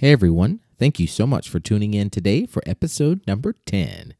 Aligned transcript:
Hey 0.00 0.12
everyone, 0.12 0.60
thank 0.78 1.00
you 1.00 1.08
so 1.08 1.26
much 1.26 1.48
for 1.48 1.58
tuning 1.58 1.92
in 1.92 2.08
today 2.08 2.46
for 2.46 2.62
episode 2.64 3.26
number 3.26 3.56
10. 3.66 4.14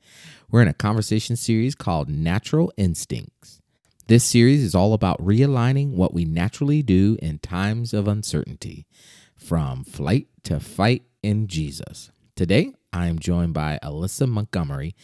We're 0.51 0.63
in 0.63 0.67
a 0.67 0.75
conversation 0.75 1.37
series 1.37 1.77
called 1.77 2.09
Natural 2.09 2.73
Instincts. 2.77 3.61
This 4.09 4.25
series 4.25 4.65
is 4.65 4.75
all 4.75 4.93
about 4.93 5.25
realigning 5.25 5.91
what 5.91 6.13
we 6.13 6.25
naturally 6.25 6.83
do 6.83 7.17
in 7.23 7.39
times 7.39 7.95
of 7.95 8.09
uncertainty, 8.09 8.89
from 9.37 9.85
flight 9.85 10.27
to 10.43 10.59
fight 10.59 11.05
in 11.23 11.47
Jesus. 11.47 12.11
Today, 12.35 12.75
I 12.93 13.07
am 13.07 13.21
joined 13.21 13.55
by 13.55 13.79
Alyssa 13.81 14.29
Montgomery 14.29 14.97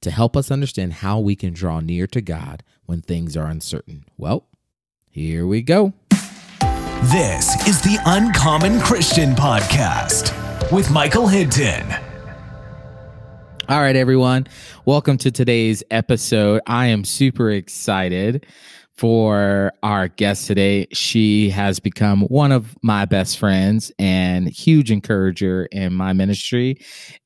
to 0.00 0.12
help 0.12 0.36
us 0.36 0.52
understand 0.52 0.92
how 0.92 1.18
we 1.18 1.34
can 1.34 1.52
draw 1.52 1.80
near 1.80 2.06
to 2.06 2.20
God 2.20 2.62
when 2.86 3.02
things 3.02 3.36
are 3.36 3.48
uncertain. 3.48 4.04
Well, 4.16 4.46
here 5.10 5.44
we 5.44 5.60
go. 5.62 5.92
This 7.04 7.66
is 7.66 7.80
the 7.80 7.98
Uncommon 8.04 8.78
Christian 8.78 9.30
Podcast 9.30 10.70
with 10.70 10.90
Michael 10.90 11.26
Hinton. 11.26 11.86
All 13.70 13.80
right, 13.80 13.96
everyone. 13.96 14.46
Welcome 14.84 15.16
to 15.18 15.30
today's 15.30 15.82
episode. 15.90 16.60
I 16.66 16.88
am 16.88 17.04
super 17.04 17.50
excited 17.50 18.44
for 19.00 19.72
our 19.82 20.08
guest 20.08 20.46
today. 20.46 20.86
She 20.92 21.48
has 21.48 21.80
become 21.80 22.24
one 22.24 22.52
of 22.52 22.76
my 22.82 23.06
best 23.06 23.38
friends 23.38 23.90
and 23.98 24.46
huge 24.46 24.90
encourager 24.90 25.64
in 25.72 25.94
my 25.94 26.12
ministry. 26.12 26.76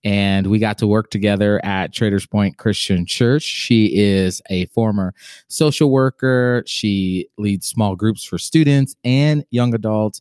And 0.05 0.47
we 0.47 0.61
got 0.61 0.79
to 0.79 0.87
work 0.87 1.11
together 1.11 1.61
at 1.65 1.93
Traders 1.93 2.29
Point 2.29 2.59
Christian 2.59 3.07
Church. 3.07 3.43
She 3.43 3.87
is 3.87 4.41
a 4.51 4.67
former 4.67 5.15
social 5.49 5.91
worker. 5.91 6.63
She 6.65 7.27
leads 7.39 7.67
small 7.67 7.97
groups 7.97 8.23
for 8.23 8.39
students 8.39 8.95
and 9.03 9.45
young 9.51 9.75
adults. 9.75 10.21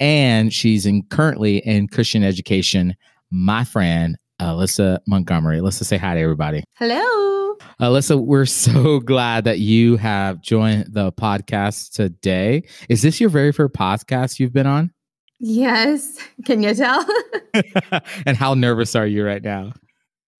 And 0.00 0.52
she's 0.52 0.86
in 0.86 1.04
currently 1.04 1.58
in 1.58 1.86
Christian 1.86 2.24
education. 2.24 2.96
My 3.30 3.62
friend, 3.62 4.18
Alyssa 4.40 4.98
Montgomery. 5.06 5.60
Alyssa, 5.60 5.84
say 5.84 5.98
hi 5.98 6.14
to 6.14 6.20
everybody. 6.20 6.64
Hello. 6.74 7.29
Alyssa, 7.80 8.22
we're 8.22 8.46
so 8.46 9.00
glad 9.04 9.44
that 9.44 9.58
you 9.58 9.96
have 9.96 10.40
joined 10.40 10.92
the 10.92 11.12
podcast 11.12 11.92
today. 11.92 12.62
Is 12.88 13.02
this 13.02 13.20
your 13.20 13.30
very 13.30 13.52
first 13.52 13.74
podcast 13.74 14.38
you've 14.38 14.52
been 14.52 14.66
on? 14.66 14.92
Yes. 15.38 16.18
Can 16.44 16.62
you 16.62 16.74
tell? 16.74 17.04
and 18.26 18.36
how 18.36 18.54
nervous 18.54 18.94
are 18.94 19.06
you 19.06 19.24
right 19.24 19.42
now? 19.42 19.72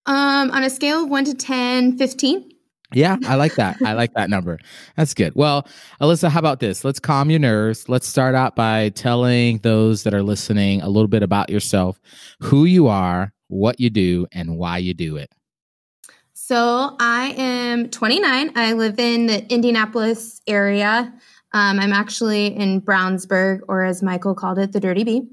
Um, 0.06 0.50
on 0.50 0.62
a 0.62 0.70
scale 0.70 1.04
of 1.04 1.10
1 1.10 1.24
to 1.26 1.34
10, 1.34 1.98
15. 1.98 2.50
Yeah, 2.92 3.16
I 3.26 3.36
like 3.36 3.54
that. 3.54 3.76
I 3.84 3.92
like 3.92 4.12
that 4.14 4.30
number. 4.30 4.58
That's 4.96 5.14
good. 5.14 5.32
Well, 5.36 5.66
Alyssa, 6.00 6.28
how 6.28 6.40
about 6.40 6.58
this? 6.58 6.84
Let's 6.84 6.98
calm 6.98 7.30
your 7.30 7.38
nerves. 7.38 7.88
Let's 7.88 8.08
start 8.08 8.34
out 8.34 8.56
by 8.56 8.88
telling 8.90 9.58
those 9.58 10.02
that 10.02 10.12
are 10.12 10.24
listening 10.24 10.82
a 10.82 10.88
little 10.88 11.08
bit 11.08 11.22
about 11.22 11.50
yourself, 11.50 12.00
who 12.40 12.64
you 12.64 12.88
are, 12.88 13.32
what 13.46 13.78
you 13.78 13.90
do, 13.90 14.26
and 14.32 14.56
why 14.56 14.78
you 14.78 14.92
do 14.92 15.16
it. 15.16 15.30
So 16.50 16.96
I 16.98 17.32
am 17.38 17.90
29. 17.90 18.50
I 18.56 18.72
live 18.72 18.98
in 18.98 19.26
the 19.26 19.46
Indianapolis 19.54 20.40
area. 20.48 21.14
Um, 21.52 21.78
I'm 21.78 21.92
actually 21.92 22.48
in 22.48 22.80
Brownsburg, 22.80 23.60
or 23.68 23.84
as 23.84 24.02
Michael 24.02 24.34
called 24.34 24.58
it, 24.58 24.72
the 24.72 24.80
Dirty 24.80 25.04
B. 25.04 25.28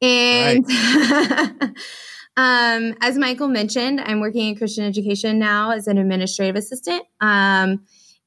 And 0.00 0.64
right. 0.64 1.60
um, 2.36 2.94
as 3.00 3.18
Michael 3.18 3.48
mentioned, 3.48 4.00
I'm 4.00 4.20
working 4.20 4.50
in 4.50 4.54
Christian 4.54 4.84
education 4.84 5.40
now 5.40 5.72
as 5.72 5.88
an 5.88 5.98
administrative 5.98 6.54
assistant. 6.54 7.02
Um, 7.20 7.84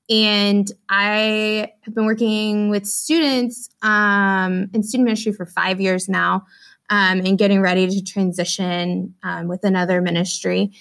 and 0.10 0.70
I 0.90 1.72
have 1.84 1.96
been 1.96 2.08
working 2.08 2.70
with 2.70 2.86
students 2.86 3.70
um, 3.82 4.70
in 4.74 4.84
student 4.84 5.06
ministry 5.06 5.32
for 5.32 5.46
five 5.46 5.80
years 5.80 6.10
now 6.10 6.46
um, 6.90 7.20
and 7.20 7.38
getting 7.38 7.62
ready 7.62 7.88
to 7.88 8.04
transition 8.04 9.16
um, 9.24 9.48
with 9.48 9.64
another 9.64 10.02
ministry. 10.02 10.74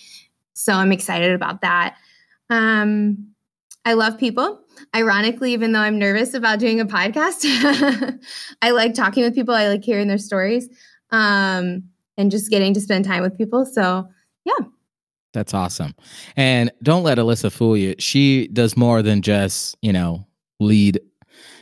So 0.57 0.73
I'm 0.73 0.91
excited 0.91 1.33
about 1.33 1.61
that. 1.61 1.97
Um, 2.49 3.29
I 3.85 3.93
love 3.93 4.19
people. 4.19 4.61
Ironically, 4.95 5.53
even 5.53 5.73
though 5.73 5.81
I'm 5.81 5.99
nervous 5.99 6.33
about 6.33 6.59
doing 6.59 6.81
a 6.81 6.87
podcast, 6.87 7.45
I 8.63 8.71
like 8.71 8.95
talking 8.95 9.23
with 9.23 9.35
people. 9.35 9.55
I 9.55 9.69
like 9.69 9.85
hearing 9.85 10.09
their 10.09 10.19
stories 10.19 10.69
um, 11.11 11.85
and 12.17 12.31
just 12.31 12.51
getting 12.51 12.73
to 12.75 12.81
spend 12.81 13.05
time 13.05 13.23
with 13.23 13.37
people. 13.37 13.67
So, 13.67 14.09
yeah. 14.45 14.67
That's 15.35 15.53
awesome. 15.53 15.95
And 16.37 16.73
don't 16.83 17.03
let 17.03 17.19
Alyssa 17.19 17.53
fool 17.53 17.77
you. 17.77 17.95
She 17.99 18.49
does 18.49 18.77
more 18.77 19.03
than 19.03 19.21
just, 19.21 19.77
you 19.83 19.93
know, 19.93 20.27
lead 20.59 20.99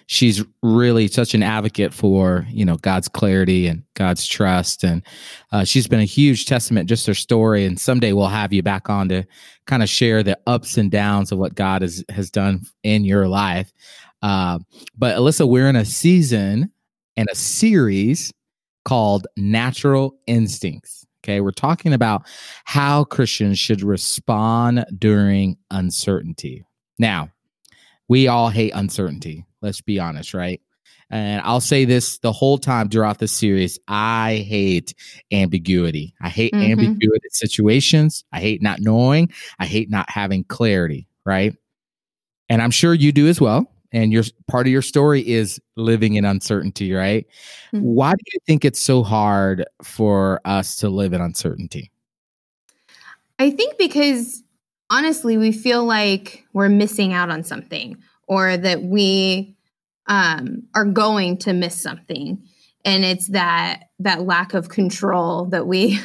she's 0.06 0.44
really 0.62 1.08
such 1.08 1.34
an 1.34 1.42
advocate 1.42 1.92
for 1.92 2.46
you 2.50 2.64
know 2.64 2.76
God's 2.76 3.08
clarity 3.08 3.66
and 3.66 3.82
God's 3.94 4.26
trust, 4.26 4.84
and 4.84 5.02
uh, 5.52 5.64
she's 5.64 5.86
been 5.86 6.00
a 6.00 6.04
huge 6.04 6.46
testament. 6.46 6.88
Just 6.88 7.06
her 7.06 7.14
story, 7.14 7.64
and 7.64 7.78
someday 7.78 8.12
we'll 8.12 8.26
have 8.26 8.52
you 8.52 8.62
back 8.62 8.90
on 8.90 9.08
to 9.08 9.24
kind 9.66 9.82
of 9.82 9.88
share 9.88 10.22
the 10.22 10.38
ups 10.46 10.76
and 10.76 10.90
downs 10.90 11.32
of 11.32 11.38
what 11.38 11.54
God 11.54 11.82
has 11.82 12.04
has 12.10 12.30
done 12.30 12.62
in 12.82 13.04
your 13.04 13.28
life. 13.28 13.72
Uh, 14.22 14.58
but 14.96 15.16
Alyssa, 15.16 15.48
we're 15.48 15.68
in 15.68 15.76
a 15.76 15.84
season 15.84 16.70
and 17.16 17.28
a 17.30 17.34
series 17.34 18.32
called 18.84 19.26
Natural 19.36 20.14
Instincts. 20.26 21.06
Okay, 21.22 21.40
we're 21.40 21.52
talking 21.52 21.94
about 21.94 22.26
how 22.64 23.04
Christians 23.04 23.58
should 23.58 23.82
respond 23.82 24.84
during 24.98 25.56
uncertainty. 25.70 26.64
Now, 26.98 27.30
we 28.08 28.28
all 28.28 28.48
hate 28.48 28.72
uncertainty. 28.74 29.44
Let's 29.62 29.80
be 29.80 29.98
honest, 29.98 30.34
right? 30.34 30.60
And 31.10 31.42
I'll 31.42 31.60
say 31.60 31.84
this 31.84 32.18
the 32.18 32.32
whole 32.32 32.58
time 32.58 32.88
throughout 32.88 33.18
the 33.18 33.28
series 33.28 33.78
I 33.88 34.44
hate 34.48 34.94
ambiguity. 35.32 36.14
I 36.20 36.28
hate 36.28 36.52
mm-hmm. 36.52 36.72
ambiguity 36.72 37.28
situations. 37.30 38.24
I 38.32 38.40
hate 38.40 38.62
not 38.62 38.80
knowing. 38.80 39.30
I 39.58 39.66
hate 39.66 39.90
not 39.90 40.10
having 40.10 40.44
clarity, 40.44 41.06
right? 41.24 41.54
And 42.48 42.62
I'm 42.62 42.70
sure 42.70 42.94
you 42.94 43.12
do 43.12 43.28
as 43.28 43.40
well. 43.40 43.70
And 43.92 44.12
your 44.12 44.24
part 44.48 44.66
of 44.66 44.72
your 44.72 44.82
story 44.82 45.26
is 45.26 45.60
living 45.76 46.14
in 46.14 46.24
uncertainty, 46.24 46.92
right? 46.92 47.26
Mm-hmm. 47.72 47.84
Why 47.84 48.12
do 48.12 48.22
you 48.32 48.40
think 48.46 48.64
it's 48.64 48.82
so 48.82 49.04
hard 49.04 49.64
for 49.82 50.40
us 50.44 50.76
to 50.76 50.88
live 50.88 51.12
in 51.12 51.20
uncertainty? 51.20 51.92
I 53.38 53.50
think 53.50 53.78
because 53.78 54.43
honestly, 54.90 55.36
we 55.36 55.52
feel 55.52 55.84
like 55.84 56.44
we're 56.52 56.68
missing 56.68 57.12
out 57.12 57.30
on 57.30 57.44
something 57.44 57.98
or 58.26 58.56
that 58.56 58.82
we 58.82 59.56
um, 60.06 60.64
are 60.74 60.84
going 60.84 61.38
to 61.38 61.52
miss 61.52 61.80
something. 61.80 62.42
And 62.84 63.04
it's 63.04 63.28
that 63.28 63.84
that 64.00 64.22
lack 64.22 64.52
of 64.52 64.68
control 64.68 65.46
that 65.46 65.66
we 65.66 65.98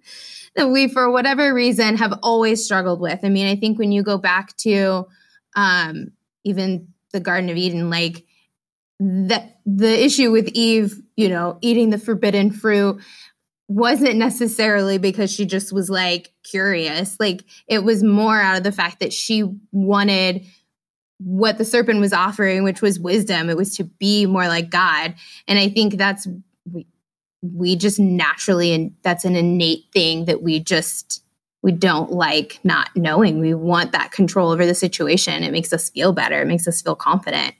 that 0.54 0.68
we, 0.68 0.88
for 0.88 1.10
whatever 1.10 1.52
reason, 1.52 1.96
have 1.96 2.18
always 2.22 2.64
struggled 2.64 3.00
with. 3.00 3.20
I 3.24 3.28
mean, 3.28 3.46
I 3.46 3.56
think 3.56 3.78
when 3.78 3.92
you 3.92 4.02
go 4.02 4.18
back 4.18 4.56
to 4.58 5.06
um, 5.56 6.12
even 6.44 6.88
the 7.12 7.20
Garden 7.20 7.50
of 7.50 7.56
Eden, 7.56 7.90
like 7.90 8.24
that 9.00 9.58
the 9.66 10.04
issue 10.04 10.30
with 10.30 10.48
Eve, 10.48 11.00
you 11.16 11.28
know, 11.28 11.58
eating 11.62 11.90
the 11.90 11.98
forbidden 11.98 12.52
fruit 12.52 13.00
wasn't 13.70 14.16
necessarily 14.16 14.98
because 14.98 15.32
she 15.32 15.46
just 15.46 15.72
was 15.72 15.88
like 15.88 16.32
curious. 16.42 17.16
Like 17.20 17.44
it 17.68 17.84
was 17.84 18.02
more 18.02 18.40
out 18.40 18.56
of 18.56 18.64
the 18.64 18.72
fact 18.72 18.98
that 18.98 19.12
she 19.12 19.44
wanted 19.70 20.44
what 21.18 21.56
the 21.56 21.64
serpent 21.64 22.00
was 22.00 22.12
offering, 22.12 22.64
which 22.64 22.82
was 22.82 22.98
wisdom. 22.98 23.48
It 23.48 23.56
was 23.56 23.76
to 23.76 23.84
be 23.84 24.26
more 24.26 24.48
like 24.48 24.70
God. 24.70 25.14
And 25.46 25.56
I 25.56 25.68
think 25.68 25.94
that's 25.94 26.26
we 26.64 26.88
we 27.42 27.76
just 27.76 28.00
naturally 28.00 28.72
and 28.72 28.92
that's 29.02 29.24
an 29.24 29.36
innate 29.36 29.84
thing 29.92 30.24
that 30.24 30.42
we 30.42 30.58
just 30.58 31.22
we 31.62 31.70
don't 31.70 32.10
like 32.10 32.58
not 32.64 32.90
knowing. 32.96 33.38
We 33.38 33.54
want 33.54 33.92
that 33.92 34.10
control 34.10 34.50
over 34.50 34.66
the 34.66 34.74
situation. 34.74 35.44
It 35.44 35.52
makes 35.52 35.72
us 35.72 35.90
feel 35.90 36.12
better. 36.12 36.42
It 36.42 36.48
makes 36.48 36.66
us 36.66 36.82
feel 36.82 36.96
confident. 36.96 37.54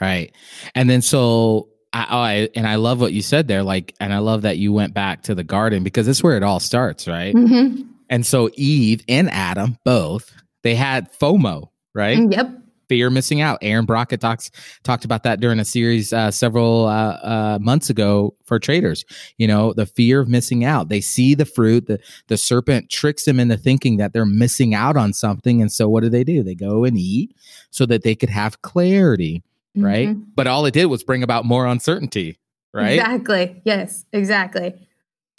Right. 0.00 0.32
And 0.76 0.88
then 0.88 1.02
so 1.02 1.68
I, 1.92 2.06
oh, 2.10 2.18
I, 2.18 2.48
and 2.54 2.66
I 2.66 2.76
love 2.76 3.00
what 3.00 3.12
you 3.12 3.22
said 3.22 3.48
there. 3.48 3.62
Like, 3.62 3.94
and 4.00 4.12
I 4.12 4.18
love 4.18 4.42
that 4.42 4.58
you 4.58 4.72
went 4.72 4.94
back 4.94 5.22
to 5.24 5.34
the 5.34 5.44
garden 5.44 5.82
because 5.82 6.06
that's 6.06 6.22
where 6.22 6.36
it 6.36 6.42
all 6.42 6.60
starts, 6.60 7.06
right? 7.06 7.34
Mm-hmm. 7.34 7.82
And 8.08 8.26
so 8.26 8.50
Eve 8.54 9.02
and 9.08 9.30
Adam 9.30 9.78
both 9.84 10.32
they 10.62 10.74
had 10.74 11.12
FOMO, 11.12 11.68
right? 11.94 12.18
Mm, 12.18 12.32
yep. 12.32 12.58
Fear 12.88 13.10
missing 13.10 13.40
out. 13.40 13.58
Aaron 13.62 13.86
Brockett 13.86 14.20
talks 14.20 14.50
talked 14.82 15.04
about 15.04 15.22
that 15.22 15.40
during 15.40 15.58
a 15.58 15.64
series 15.64 16.12
uh, 16.12 16.30
several 16.30 16.86
uh, 16.86 17.18
uh, 17.22 17.58
months 17.60 17.88
ago 17.88 18.34
for 18.44 18.58
traders. 18.58 19.04
You 19.38 19.46
know, 19.46 19.72
the 19.72 19.86
fear 19.86 20.20
of 20.20 20.28
missing 20.28 20.64
out. 20.64 20.90
They 20.90 21.00
see 21.00 21.34
the 21.34 21.46
fruit. 21.46 21.86
The 21.86 22.00
the 22.26 22.36
serpent 22.36 22.90
tricks 22.90 23.24
them 23.24 23.40
into 23.40 23.56
thinking 23.56 23.96
that 23.96 24.12
they're 24.12 24.26
missing 24.26 24.74
out 24.74 24.96
on 24.98 25.14
something, 25.14 25.62
and 25.62 25.72
so 25.72 25.88
what 25.88 26.02
do 26.02 26.10
they 26.10 26.24
do? 26.24 26.42
They 26.42 26.54
go 26.54 26.84
and 26.84 26.98
eat 26.98 27.34
so 27.70 27.86
that 27.86 28.02
they 28.02 28.14
could 28.14 28.30
have 28.30 28.60
clarity 28.60 29.42
right? 29.76 30.08
Mm-hmm. 30.08 30.22
But 30.34 30.46
all 30.46 30.66
it 30.66 30.74
did 30.74 30.86
was 30.86 31.02
bring 31.04 31.22
about 31.22 31.44
more 31.44 31.66
uncertainty, 31.66 32.38
right? 32.74 32.98
Exactly. 32.98 33.62
Yes, 33.64 34.04
exactly. 34.12 34.74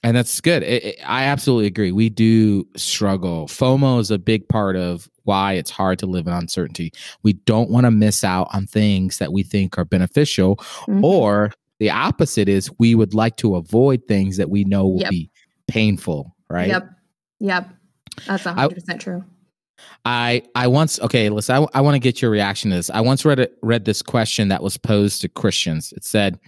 And 0.05 0.17
that's 0.17 0.41
good. 0.41 0.63
It, 0.63 0.83
it, 0.83 0.99
I 1.05 1.23
absolutely 1.23 1.67
agree. 1.67 1.93
We 1.93 2.09
do 2.09 2.67
struggle. 2.75 3.47
FOMO 3.47 4.01
is 4.01 4.11
a 4.11 4.17
big 4.19 4.49
part 4.49 4.75
of 4.75 5.07
why 5.23 5.53
it's 5.53 5.71
hard 5.71 5.97
to 5.99 6.05
live 6.05 6.27
in 6.27 6.33
uncertainty. 6.33 6.91
We 7.23 7.33
don't 7.33 7.69
want 7.69 7.85
to 7.85 7.91
miss 7.91 8.23
out 8.25 8.49
on 8.51 8.67
things 8.67 9.19
that 9.19 9.31
we 9.31 9.43
think 9.43 9.77
are 9.77 9.85
beneficial 9.85 10.57
mm-hmm. 10.57 11.05
or 11.05 11.53
The 11.79 11.89
opposite 11.89 12.47
is 12.47 12.71
we 12.79 12.95
would 12.95 13.13
like 13.13 13.35
to 13.37 13.55
avoid 13.55 14.03
things 14.07 14.37
that 14.37 14.49
we 14.49 14.63
know 14.63 14.87
will 14.87 15.01
Yep. 15.01 15.09
be 15.09 15.29
painful, 15.67 16.35
right? 16.49 16.67
Yep. 16.67 16.89
Yep. 17.39 17.69
That's 18.27 18.43
hundred 18.43 18.75
percent 18.75 19.01
true. 19.01 19.23
I 20.05 20.43
I 20.55 20.67
once 20.67 20.99
okay, 20.99 21.29
listen. 21.29 21.55
I, 21.55 21.79
I 21.79 21.81
want 21.81 21.95
to 21.95 21.99
get 21.99 22.21
your 22.21 22.31
reaction 22.31 22.71
to 22.71 22.77
this. 22.77 22.89
I 22.89 23.01
once 23.01 23.25
read 23.25 23.39
it, 23.39 23.57
read 23.61 23.85
this 23.85 24.01
question 24.01 24.49
that 24.49 24.63
was 24.63 24.77
posed 24.77 25.21
to 25.21 25.29
Christians. 25.29 25.93
It 25.93 26.03
said, 26.03 26.39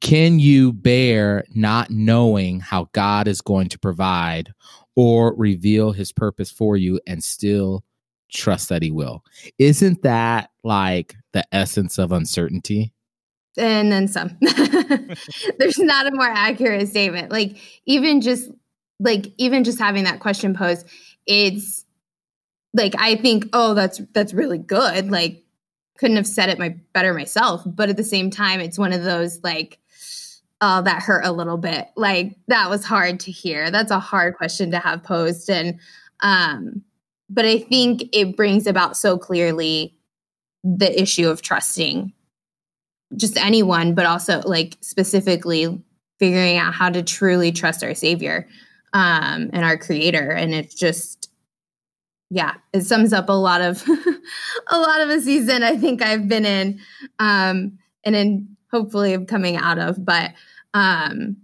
"Can 0.00 0.38
you 0.38 0.72
bear 0.72 1.44
not 1.54 1.90
knowing 1.90 2.60
how 2.60 2.88
God 2.92 3.28
is 3.28 3.40
going 3.40 3.68
to 3.70 3.78
provide 3.78 4.52
or 4.96 5.34
reveal 5.36 5.92
His 5.92 6.12
purpose 6.12 6.50
for 6.50 6.76
you, 6.76 7.00
and 7.06 7.22
still 7.22 7.84
trust 8.30 8.68
that 8.68 8.82
He 8.82 8.90
will?" 8.90 9.24
Isn't 9.58 10.02
that 10.02 10.50
like 10.62 11.14
the 11.32 11.44
essence 11.52 11.98
of 11.98 12.12
uncertainty? 12.12 12.92
and 13.58 13.90
then 13.90 14.08
some. 14.08 14.36
There's 15.58 15.78
not 15.78 16.06
a 16.06 16.12
more 16.12 16.28
accurate 16.28 16.88
statement. 16.88 17.32
Like 17.32 17.56
even 17.86 18.20
just 18.20 18.50
like 19.00 19.26
even 19.36 19.64
just 19.64 19.78
having 19.78 20.04
that 20.04 20.20
question 20.20 20.54
posed, 20.54 20.86
it's 21.26 21.84
like 22.74 22.94
I 22.98 23.16
think, 23.16 23.46
oh, 23.52 23.74
that's 23.74 24.00
that's 24.12 24.34
really 24.34 24.58
good. 24.58 25.10
Like 25.10 25.44
couldn't 25.98 26.16
have 26.16 26.26
said 26.26 26.48
it 26.48 26.58
my 26.58 26.76
better 26.92 27.12
myself, 27.12 27.62
but 27.66 27.88
at 27.88 27.96
the 27.96 28.04
same 28.04 28.30
time, 28.30 28.60
it's 28.60 28.78
one 28.78 28.92
of 28.92 29.02
those 29.02 29.40
like, 29.42 29.78
oh, 30.60 30.82
that 30.82 31.02
hurt 31.02 31.24
a 31.24 31.32
little 31.32 31.56
bit. 31.56 31.88
Like 31.96 32.36
that 32.48 32.70
was 32.70 32.84
hard 32.84 33.20
to 33.20 33.30
hear. 33.30 33.70
That's 33.70 33.90
a 33.90 33.98
hard 33.98 34.36
question 34.36 34.70
to 34.70 34.78
have 34.78 35.02
posed, 35.02 35.50
and 35.50 35.78
um, 36.20 36.82
but 37.30 37.44
I 37.44 37.58
think 37.58 38.04
it 38.12 38.36
brings 38.36 38.66
about 38.66 38.96
so 38.96 39.18
clearly 39.18 39.94
the 40.64 41.00
issue 41.00 41.28
of 41.28 41.42
trusting 41.42 42.12
just 43.16 43.36
anyone, 43.38 43.94
but 43.94 44.06
also 44.06 44.42
like 44.44 44.76
specifically 44.80 45.82
figuring 46.18 46.56
out 46.56 46.74
how 46.74 46.90
to 46.90 47.02
truly 47.02 47.52
trust 47.52 47.82
our 47.82 47.94
Savior 47.94 48.46
um, 48.92 49.50
and 49.52 49.64
our 49.64 49.78
Creator. 49.78 50.30
And 50.32 50.52
it's 50.52 50.74
just, 50.74 51.30
yeah, 52.30 52.54
it 52.72 52.82
sums 52.82 53.12
up 53.12 53.28
a 53.28 53.32
lot 53.32 53.60
of 53.60 53.82
a 54.68 54.78
lot 54.78 55.00
of 55.00 55.08
a 55.08 55.20
season 55.20 55.62
I 55.62 55.76
think 55.76 56.02
I've 56.02 56.28
been 56.28 56.44
in, 56.44 56.80
um, 57.18 57.78
and 58.04 58.14
in 58.14 58.56
hopefully 58.70 59.24
coming 59.24 59.56
out 59.56 59.78
of. 59.78 60.04
But 60.04 60.32
um, 60.74 61.36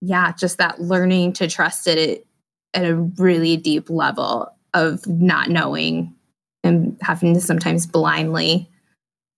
yeah, 0.00 0.32
just 0.32 0.58
that 0.58 0.80
learning 0.80 1.32
to 1.34 1.48
trust 1.48 1.86
it 1.86 2.26
at 2.74 2.84
a 2.84 2.94
really 2.94 3.56
deep 3.56 3.90
level 3.90 4.48
of 4.72 5.06
not 5.06 5.50
knowing 5.50 6.14
and 6.62 6.96
having 7.00 7.34
to 7.34 7.40
sometimes 7.40 7.86
blindly 7.86 8.70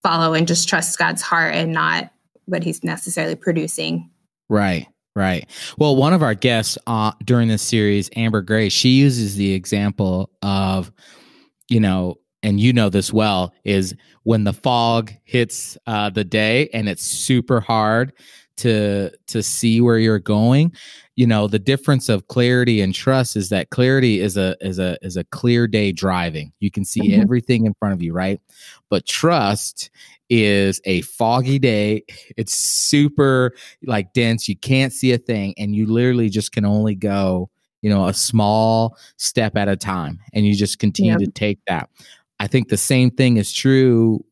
follow 0.02 0.34
and 0.34 0.46
just 0.46 0.68
trust 0.68 0.98
God's 0.98 1.22
heart 1.22 1.54
and 1.54 1.72
not 1.72 2.10
what 2.44 2.62
he's 2.62 2.84
necessarily 2.84 3.36
producing. 3.36 4.10
Right, 4.48 4.86
right. 5.14 5.48
Well, 5.78 5.96
one 5.96 6.12
of 6.12 6.22
our 6.22 6.34
guests 6.34 6.78
uh, 6.86 7.12
during 7.24 7.48
this 7.48 7.62
series, 7.62 8.10
Amber 8.16 8.42
Gray, 8.42 8.68
she 8.68 8.90
uses 8.90 9.36
the 9.36 9.52
example 9.52 10.30
of, 10.42 10.92
you 11.68 11.80
know, 11.80 12.16
and 12.42 12.58
you 12.58 12.72
know 12.72 12.88
this 12.88 13.12
well, 13.12 13.52
is 13.64 13.94
when 14.24 14.44
the 14.44 14.52
fog 14.52 15.12
hits 15.24 15.78
uh, 15.86 16.10
the 16.10 16.24
day 16.24 16.68
and 16.74 16.88
it's 16.88 17.02
super 17.04 17.60
hard 17.60 18.12
to 18.56 19.10
to 19.28 19.42
see 19.42 19.80
where 19.80 19.98
you're 19.98 20.18
going. 20.18 20.72
You 21.16 21.26
know, 21.26 21.46
the 21.46 21.58
difference 21.58 22.08
of 22.08 22.26
clarity 22.28 22.80
and 22.80 22.94
trust 22.94 23.36
is 23.36 23.48
that 23.50 23.70
clarity 23.70 24.20
is 24.20 24.36
a 24.36 24.56
is 24.60 24.78
a 24.78 24.96
is 25.02 25.16
a 25.16 25.24
clear 25.24 25.66
day 25.66 25.92
driving. 25.92 26.52
You 26.58 26.70
can 26.70 26.84
see 26.84 27.10
Mhm. 27.10 27.22
everything 27.22 27.64
in 27.64 27.74
front 27.74 27.94
of 27.94 28.02
you, 28.02 28.12
right? 28.12 28.40
But 28.90 29.06
trust 29.06 29.90
is 30.32 30.80
a 30.86 31.02
foggy 31.02 31.58
day. 31.58 32.02
It's 32.38 32.54
super 32.54 33.52
like 33.84 34.14
dense. 34.14 34.48
You 34.48 34.56
can't 34.56 34.90
see 34.90 35.12
a 35.12 35.18
thing, 35.18 35.52
and 35.58 35.76
you 35.76 35.84
literally 35.86 36.30
just 36.30 36.52
can 36.52 36.64
only 36.64 36.94
go, 36.94 37.50
you 37.82 37.90
know, 37.90 38.06
a 38.06 38.14
small 38.14 38.96
step 39.18 39.56
at 39.58 39.68
a 39.68 39.76
time, 39.76 40.18
and 40.32 40.46
you 40.46 40.54
just 40.54 40.78
continue 40.78 41.18
to 41.18 41.26
take 41.26 41.58
that. 41.66 41.90
I 42.40 42.46
think 42.46 42.68
the 42.68 42.78
same 42.78 43.10
thing 43.10 43.36
is 43.36 43.52
true, 43.52 44.24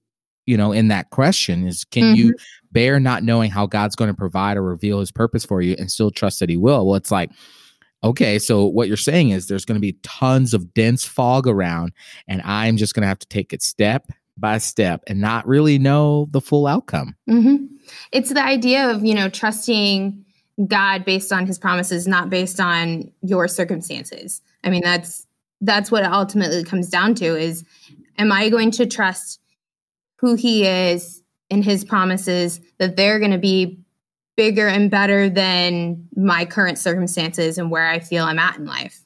you 0.46 0.56
know, 0.56 0.72
in 0.72 0.88
that 0.88 1.10
question 1.10 1.66
is 1.66 1.84
can 1.84 2.16
you 2.16 2.28
mm-hmm. 2.28 2.66
bear 2.72 2.98
not 2.98 3.22
knowing 3.22 3.50
how 3.50 3.66
God's 3.66 3.94
going 3.94 4.10
to 4.10 4.16
provide 4.16 4.56
or 4.56 4.62
reveal 4.62 5.00
his 5.00 5.12
purpose 5.12 5.44
for 5.44 5.60
you 5.60 5.76
and 5.78 5.92
still 5.92 6.10
trust 6.10 6.40
that 6.40 6.48
he 6.48 6.56
will? 6.56 6.86
Well, 6.86 6.96
it's 6.96 7.10
like, 7.10 7.30
okay, 8.02 8.38
so 8.38 8.64
what 8.64 8.88
you're 8.88 8.96
saying 8.96 9.30
is 9.30 9.48
there's 9.48 9.66
going 9.66 9.76
to 9.76 9.80
be 9.80 9.98
tons 10.02 10.54
of 10.54 10.72
dense 10.72 11.04
fog 11.04 11.46
around, 11.46 11.92
and 12.26 12.40
I'm 12.42 12.78
just 12.78 12.94
going 12.94 13.02
to 13.02 13.08
have 13.08 13.18
to 13.18 13.28
take 13.28 13.52
it 13.52 13.62
step 13.62 14.06
by 14.40 14.58
step 14.58 15.02
and 15.06 15.20
not 15.20 15.46
really 15.46 15.78
know 15.78 16.28
the 16.30 16.40
full 16.40 16.66
outcome. 16.66 17.16
hmm 17.26 17.66
It's 18.12 18.32
the 18.32 18.44
idea 18.44 18.90
of, 18.90 19.04
you 19.04 19.14
know, 19.14 19.28
trusting 19.28 20.24
God 20.66 21.04
based 21.04 21.32
on 21.32 21.46
his 21.46 21.58
promises, 21.58 22.06
not 22.06 22.30
based 22.30 22.60
on 22.60 23.10
your 23.22 23.48
circumstances. 23.48 24.42
I 24.64 24.70
mean, 24.70 24.82
that's 24.82 25.26
that's 25.60 25.90
what 25.90 26.02
it 26.02 26.10
ultimately 26.10 26.64
comes 26.64 26.88
down 26.88 27.14
to 27.16 27.36
is 27.36 27.64
am 28.18 28.32
I 28.32 28.48
going 28.48 28.70
to 28.72 28.86
trust 28.86 29.40
who 30.16 30.34
he 30.34 30.66
is 30.66 31.22
and 31.50 31.64
his 31.64 31.84
promises 31.84 32.60
that 32.78 32.96
they're 32.96 33.18
going 33.18 33.30
to 33.30 33.38
be 33.38 33.80
bigger 34.36 34.68
and 34.68 34.90
better 34.90 35.28
than 35.28 36.08
my 36.16 36.44
current 36.44 36.78
circumstances 36.78 37.58
and 37.58 37.70
where 37.70 37.86
I 37.86 37.98
feel 37.98 38.24
I'm 38.24 38.38
at 38.38 38.56
in 38.56 38.64
life? 38.64 39.04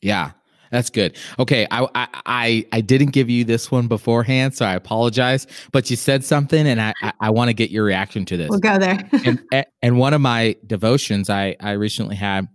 Yeah, 0.00 0.32
that's 0.70 0.90
good. 0.90 1.16
Okay, 1.38 1.66
I, 1.70 1.86
I 1.94 2.08
I 2.26 2.66
I 2.72 2.80
didn't 2.80 3.10
give 3.10 3.28
you 3.28 3.44
this 3.44 3.70
one 3.70 3.88
beforehand, 3.88 4.54
so 4.54 4.64
I 4.64 4.74
apologize. 4.74 5.46
But 5.72 5.90
you 5.90 5.96
said 5.96 6.24
something, 6.24 6.66
and 6.66 6.80
I 6.80 6.94
I, 7.02 7.12
I 7.20 7.30
want 7.30 7.48
to 7.48 7.54
get 7.54 7.70
your 7.70 7.84
reaction 7.84 8.24
to 8.26 8.36
this. 8.36 8.48
We'll 8.48 8.60
go 8.60 8.78
there. 8.78 8.98
and 9.24 9.66
and 9.82 9.98
one 9.98 10.14
of 10.14 10.20
my 10.20 10.56
devotions 10.66 11.28
I 11.28 11.56
I 11.60 11.72
recently 11.72 12.16
had, 12.16 12.48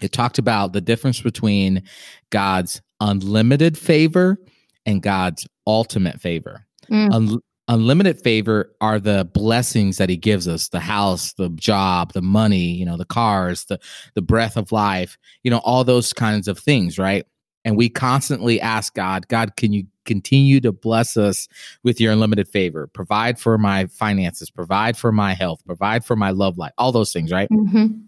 it 0.00 0.12
talked 0.12 0.38
about 0.38 0.72
the 0.72 0.80
difference 0.80 1.20
between 1.20 1.82
God's 2.30 2.82
unlimited 3.00 3.78
favor 3.78 4.38
and 4.84 5.02
God's 5.02 5.46
ultimate 5.66 6.20
favor. 6.20 6.66
Mm. 6.90 7.12
Un- 7.12 7.40
unlimited 7.68 8.20
favor 8.20 8.74
are 8.80 8.98
the 8.98 9.28
blessings 9.32 9.96
that 9.96 10.08
he 10.08 10.16
gives 10.16 10.48
us 10.48 10.68
the 10.68 10.80
house 10.80 11.32
the 11.34 11.48
job 11.50 12.12
the 12.12 12.20
money 12.22 12.56
you 12.72 12.84
know 12.84 12.96
the 12.96 13.04
cars 13.04 13.64
the 13.66 13.78
the 14.14 14.22
breath 14.22 14.56
of 14.56 14.72
life 14.72 15.16
you 15.44 15.50
know 15.50 15.58
all 15.58 15.84
those 15.84 16.12
kinds 16.12 16.48
of 16.48 16.58
things 16.58 16.98
right? 16.98 17.24
And 17.64 17.76
we 17.76 17.88
constantly 17.88 18.60
ask 18.60 18.94
god 18.94 19.28
god 19.28 19.56
can 19.56 19.72
you 19.72 19.84
continue 20.04 20.60
to 20.60 20.72
bless 20.72 21.16
us 21.16 21.46
with 21.84 22.00
your 22.00 22.12
unlimited 22.12 22.48
favor? 22.48 22.88
Provide 22.88 23.38
for 23.38 23.56
my 23.56 23.86
finances 23.86 24.50
provide 24.50 24.96
for 24.96 25.12
my 25.12 25.32
health 25.32 25.62
provide 25.64 26.04
for 26.04 26.16
my 26.16 26.30
love 26.30 26.58
life 26.58 26.72
all 26.78 26.90
those 26.90 27.12
things 27.12 27.30
right? 27.30 27.48
Mhm. 27.50 28.02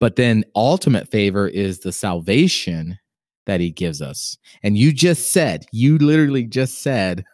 but 0.00 0.16
then 0.16 0.44
ultimate 0.56 1.08
favor 1.10 1.46
is 1.46 1.80
the 1.80 1.92
salvation 1.92 2.98
that 3.46 3.60
he 3.60 3.70
gives 3.70 4.00
us. 4.00 4.38
And 4.62 4.78
you 4.78 4.90
just 4.90 5.30
said 5.32 5.66
you 5.70 5.98
literally 5.98 6.44
just 6.44 6.82
said 6.82 7.24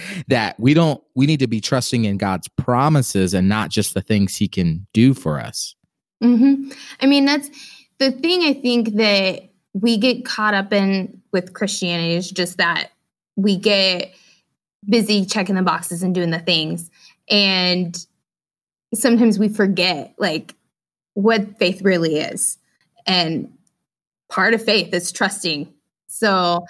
that 0.28 0.58
we 0.58 0.74
don't 0.74 1.02
we 1.14 1.26
need 1.26 1.40
to 1.40 1.46
be 1.46 1.60
trusting 1.60 2.04
in 2.04 2.16
god's 2.16 2.48
promises 2.48 3.34
and 3.34 3.48
not 3.48 3.70
just 3.70 3.94
the 3.94 4.02
things 4.02 4.36
he 4.36 4.48
can 4.48 4.86
do 4.92 5.14
for 5.14 5.40
us 5.40 5.74
hmm 6.20 6.70
I 7.00 7.06
mean, 7.06 7.24
that's 7.24 7.50
the 7.98 8.12
thing 8.12 8.42
I 8.42 8.54
think 8.54 8.94
that 8.94 9.50
we 9.74 9.98
get 9.98 10.24
caught 10.24 10.54
up 10.54 10.72
in 10.72 11.20
with 11.32 11.52
Christianity 11.52 12.14
is 12.14 12.30
just 12.30 12.58
that 12.58 12.90
we 13.36 13.56
get 13.56 14.14
busy 14.88 15.24
checking 15.24 15.56
the 15.56 15.62
boxes 15.62 16.02
and 16.02 16.14
doing 16.14 16.30
the 16.30 16.38
things. 16.38 16.90
And 17.28 17.96
sometimes 18.94 19.38
we 19.38 19.48
forget 19.48 20.14
like 20.18 20.54
what 21.14 21.58
faith 21.58 21.82
really 21.82 22.18
is. 22.18 22.58
And 23.06 23.52
part 24.30 24.54
of 24.54 24.64
faith 24.64 24.92
is 24.94 25.12
trusting. 25.12 25.72
So, 26.06 26.64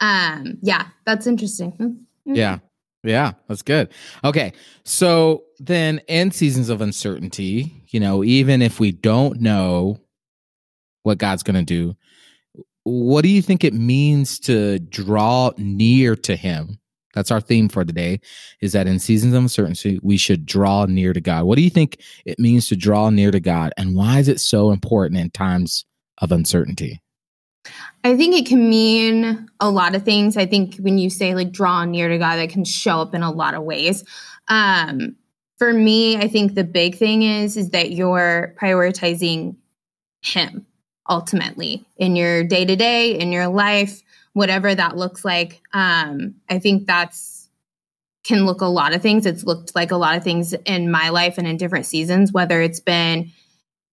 um, 0.00 0.58
yeah, 0.62 0.88
that's 1.06 1.26
interesting. 1.26 1.72
Hmm. 2.26 2.34
yeah 2.34 2.58
yeah 3.02 3.32
that's 3.46 3.62
good. 3.62 3.88
Okay 4.24 4.52
so 4.84 5.44
then 5.58 6.00
in 6.08 6.30
seasons 6.30 6.68
of 6.68 6.80
uncertainty 6.80 7.84
you 7.88 8.00
know 8.00 8.24
even 8.24 8.62
if 8.62 8.80
we 8.80 8.92
don't 8.92 9.40
know 9.40 9.98
what 11.02 11.18
god's 11.18 11.42
going 11.42 11.56
to 11.56 11.62
do 11.62 11.96
what 12.88 13.22
do 13.22 13.28
you 13.28 13.42
think 13.42 13.64
it 13.64 13.74
means 13.74 14.38
to 14.40 14.78
draw 14.78 15.50
near 15.58 16.16
to 16.16 16.36
him? 16.36 16.78
That's 17.14 17.30
our 17.30 17.40
theme 17.40 17.68
for 17.68 17.84
today 17.84 18.20
is 18.60 18.72
that 18.72 18.86
in 18.86 18.98
seasons 18.98 19.34
of 19.34 19.42
uncertainty 19.42 19.98
we 20.02 20.16
should 20.16 20.46
draw 20.46 20.86
near 20.86 21.12
to 21.12 21.20
god. 21.20 21.44
What 21.44 21.56
do 21.56 21.62
you 21.62 21.70
think 21.70 22.00
it 22.24 22.38
means 22.38 22.68
to 22.68 22.76
draw 22.76 23.10
near 23.10 23.30
to 23.30 23.40
god 23.40 23.72
and 23.76 23.96
why 23.96 24.18
is 24.18 24.28
it 24.28 24.40
so 24.40 24.70
important 24.70 25.20
in 25.20 25.30
times 25.30 25.84
of 26.18 26.32
uncertainty 26.32 27.00
I 28.04 28.16
think 28.16 28.34
it 28.34 28.46
can 28.46 28.68
mean 28.68 29.48
a 29.60 29.70
lot 29.70 29.94
of 29.94 30.04
things. 30.04 30.36
I 30.36 30.46
think 30.46 30.76
when 30.76 30.98
you 30.98 31.10
say 31.10 31.34
like 31.34 31.50
draw 31.50 31.84
near 31.84 32.08
to 32.08 32.18
God, 32.18 32.36
that 32.36 32.50
can 32.50 32.64
show 32.64 33.00
up 33.00 33.14
in 33.14 33.22
a 33.22 33.30
lot 33.30 33.54
of 33.54 33.64
ways. 33.64 34.04
Um, 34.48 35.16
for 35.58 35.72
me, 35.72 36.16
I 36.16 36.28
think 36.28 36.54
the 36.54 36.64
big 36.64 36.96
thing 36.96 37.22
is 37.22 37.56
is 37.56 37.70
that 37.70 37.90
you're 37.90 38.54
prioritizing 38.60 39.56
Him 40.22 40.66
ultimately 41.08 41.84
in 41.96 42.16
your 42.16 42.44
day 42.44 42.64
to 42.64 42.76
day, 42.76 43.18
in 43.18 43.32
your 43.32 43.48
life, 43.48 44.02
whatever 44.32 44.74
that 44.74 44.96
looks 44.96 45.24
like. 45.24 45.60
Um, 45.72 46.36
I 46.48 46.58
think 46.58 46.86
that's 46.86 47.38
can 48.24 48.44
look 48.44 48.60
a 48.60 48.66
lot 48.66 48.94
of 48.94 49.00
things. 49.00 49.24
It's 49.24 49.44
looked 49.44 49.74
like 49.74 49.90
a 49.90 49.96
lot 49.96 50.16
of 50.16 50.22
things 50.22 50.52
in 50.52 50.90
my 50.90 51.08
life 51.08 51.38
and 51.38 51.46
in 51.46 51.56
different 51.56 51.86
seasons, 51.86 52.30
whether 52.30 52.60
it's 52.60 52.80
been 52.80 53.30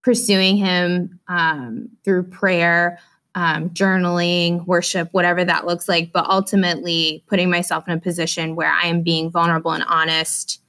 pursuing 0.04 0.58
Him 0.58 1.20
um, 1.28 1.90
through 2.04 2.24
prayer, 2.24 3.00
um, 3.36 3.70
journaling, 3.72 4.66
worship, 4.66 5.10
whatever 5.12 5.44
that 5.44 5.66
looks 5.66 5.90
like, 5.90 6.12
but 6.14 6.26
ultimately 6.26 7.24
putting 7.28 7.50
myself 7.50 7.88
in 7.88 7.98
a 7.98 8.02
position 8.02 8.56
where 8.56 8.72
I 8.72 8.88
am 8.88 9.04
being 9.04 9.30
vulnerable 9.30 9.72
and 9.72 9.84
honest 9.84 10.62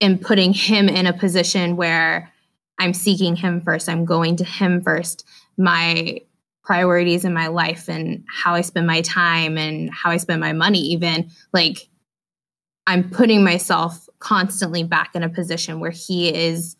and 0.00 0.20
putting 0.20 0.52
Him 0.52 0.88
in 0.88 1.06
a 1.06 1.14
position 1.14 1.76
where 1.76 2.30
I'm 2.78 2.92
seeking 2.92 3.36
Him 3.36 3.62
first, 3.62 3.88
I'm 3.88 4.04
going 4.04 4.36
to 4.36 4.44
Him 4.44 4.82
first. 4.82 5.26
My 5.56 6.20
priorities 6.62 7.24
in 7.24 7.32
my 7.32 7.46
life 7.48 7.88
and 7.88 8.24
how 8.28 8.54
I 8.54 8.60
spend 8.60 8.86
my 8.86 9.00
time 9.02 9.56
and 9.58 9.90
how 9.92 10.10
I 10.10 10.18
spend 10.18 10.40
my 10.40 10.52
money, 10.52 10.80
even 10.80 11.30
like 11.52 11.88
I'm 12.86 13.08
putting 13.10 13.44
myself 13.44 14.08
constantly 14.18 14.84
back 14.84 15.14
in 15.14 15.22
a 15.22 15.28
position 15.28 15.80
where 15.80 15.90
he 15.90 16.34
is 16.34 16.76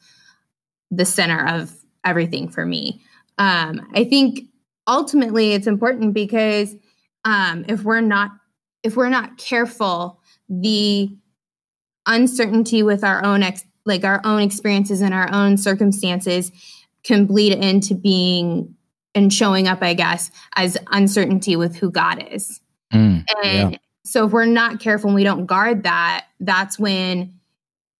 the 0.91 1.05
center 1.05 1.47
of 1.47 1.75
everything 2.05 2.49
for 2.49 2.65
me. 2.65 3.03
Um, 3.39 3.89
I 3.95 4.05
think 4.05 4.41
ultimately 4.87 5.53
it's 5.53 5.67
important 5.67 6.15
because 6.15 6.75
um, 7.25 7.65
if 7.69 7.83
we're 7.83 8.01
not 8.01 8.31
if 8.83 8.97
we're 8.97 9.09
not 9.09 9.39
careful, 9.39 10.21
the 10.49 11.09
uncertainty 12.07 12.83
with 12.83 13.03
our 13.03 13.25
own 13.25 13.43
ex- 13.43 13.65
like 13.87 14.05
our 14.05 14.21
own 14.25 14.43
experiences 14.43 15.01
and 15.01 15.15
our 15.15 15.33
own 15.33 15.57
circumstances 15.57 16.53
can 17.03 17.27
bleed 17.27 17.53
into 17.53 17.95
being 17.95 18.75
and 19.15 19.33
showing 19.33 19.69
up, 19.69 19.83
I 19.83 19.95
guess, 19.95 20.31
as 20.57 20.77
uncertainty 20.91 21.57
with 21.57 21.77
who 21.77 21.91
God 21.91 22.27
is. 22.31 22.61
Mm, 22.93 23.25
and 23.43 23.73
yeah. 23.73 23.79
so 24.05 24.27
if 24.27 24.33
we're 24.33 24.45
not 24.45 24.81
careful 24.81 25.09
and 25.09 25.15
we 25.15 25.25
don't 25.25 25.47
guard 25.47 25.85
that, 25.85 26.27
that's 26.41 26.79
when 26.79 27.39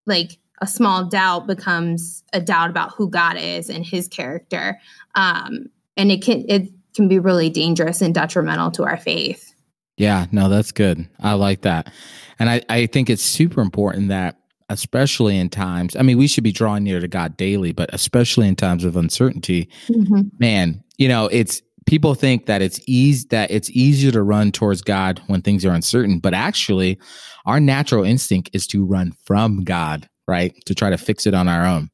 like 0.07 0.39
a 0.65 0.67
small 0.67 1.05
doubt 1.05 1.47
becomes 1.47 2.25
a 2.33 2.41
doubt 2.41 2.71
about 2.71 2.95
who 2.95 3.11
God 3.11 3.37
is 3.37 3.69
and 3.69 3.85
his 3.85 4.09
character. 4.09 4.81
Um, 5.15 5.67
and 5.97 6.11
it 6.11 6.23
can 6.23 6.45
it 6.49 6.71
can 6.97 7.07
be 7.07 7.19
really 7.19 7.51
dangerous 7.51 8.01
and 8.01 8.15
detrimental 8.15 8.71
to 8.73 8.85
our 8.85 8.97
faith. 8.97 9.55
Yeah, 9.99 10.27
no, 10.33 10.49
that's 10.49 10.73
good. 10.73 11.07
I 11.21 11.35
like 11.35 11.61
that. 11.63 11.93
And 12.39 12.49
I, 12.49 12.63
I 12.69 12.87
think 12.87 13.11
it's 13.11 13.23
super 13.23 13.61
important 13.61 14.09
that 14.09 14.39
especially 14.71 15.39
in 15.39 15.51
times, 15.51 15.95
I 15.95 16.03
mean, 16.03 16.17
we 16.17 16.27
should 16.27 16.43
be 16.43 16.51
drawing 16.51 16.83
near 16.83 16.99
to 16.99 17.07
God 17.07 17.37
daily, 17.37 17.73
but 17.73 17.93
especially 17.93 18.49
in 18.49 18.57
times 18.57 18.85
of 18.85 18.97
uncertainty, 18.97 19.69
mm-hmm. 19.89 20.23
man, 20.39 20.83
you 20.97 21.09
know, 21.09 21.27
it's 21.27 21.61
people 21.87 22.15
think 22.15 22.47
that 22.47 22.63
it's 22.63 22.81
easy 22.87 23.27
that 23.29 23.51
it's 23.51 23.71
easier 23.71 24.11
to 24.13 24.23
run 24.23 24.51
towards 24.51 24.81
God 24.81 25.21
when 25.27 25.43
things 25.43 25.65
are 25.67 25.75
uncertain, 25.75 26.19
but 26.19 26.33
actually 26.33 26.99
our 27.45 27.61
natural 27.61 28.05
instinct 28.05 28.49
is 28.55 28.67
to 28.69 28.85
run 28.85 29.13
from 29.27 29.63
God, 29.65 30.09
right? 30.27 30.55
To 30.67 30.75
try 30.75 30.91
to 30.91 30.99
fix 30.99 31.27
it 31.27 31.35
on 31.35 31.49
our 31.49 31.67
own. 31.67 31.91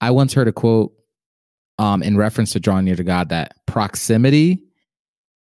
I 0.00 0.10
once 0.10 0.32
heard 0.32 0.48
a 0.48 0.52
quote 0.52 0.92
um, 1.78 2.02
in 2.02 2.16
reference 2.16 2.52
to 2.52 2.60
drawing 2.60 2.84
near 2.84 2.96
to 2.96 3.04
God 3.04 3.28
that 3.30 3.54
proximity 3.66 4.62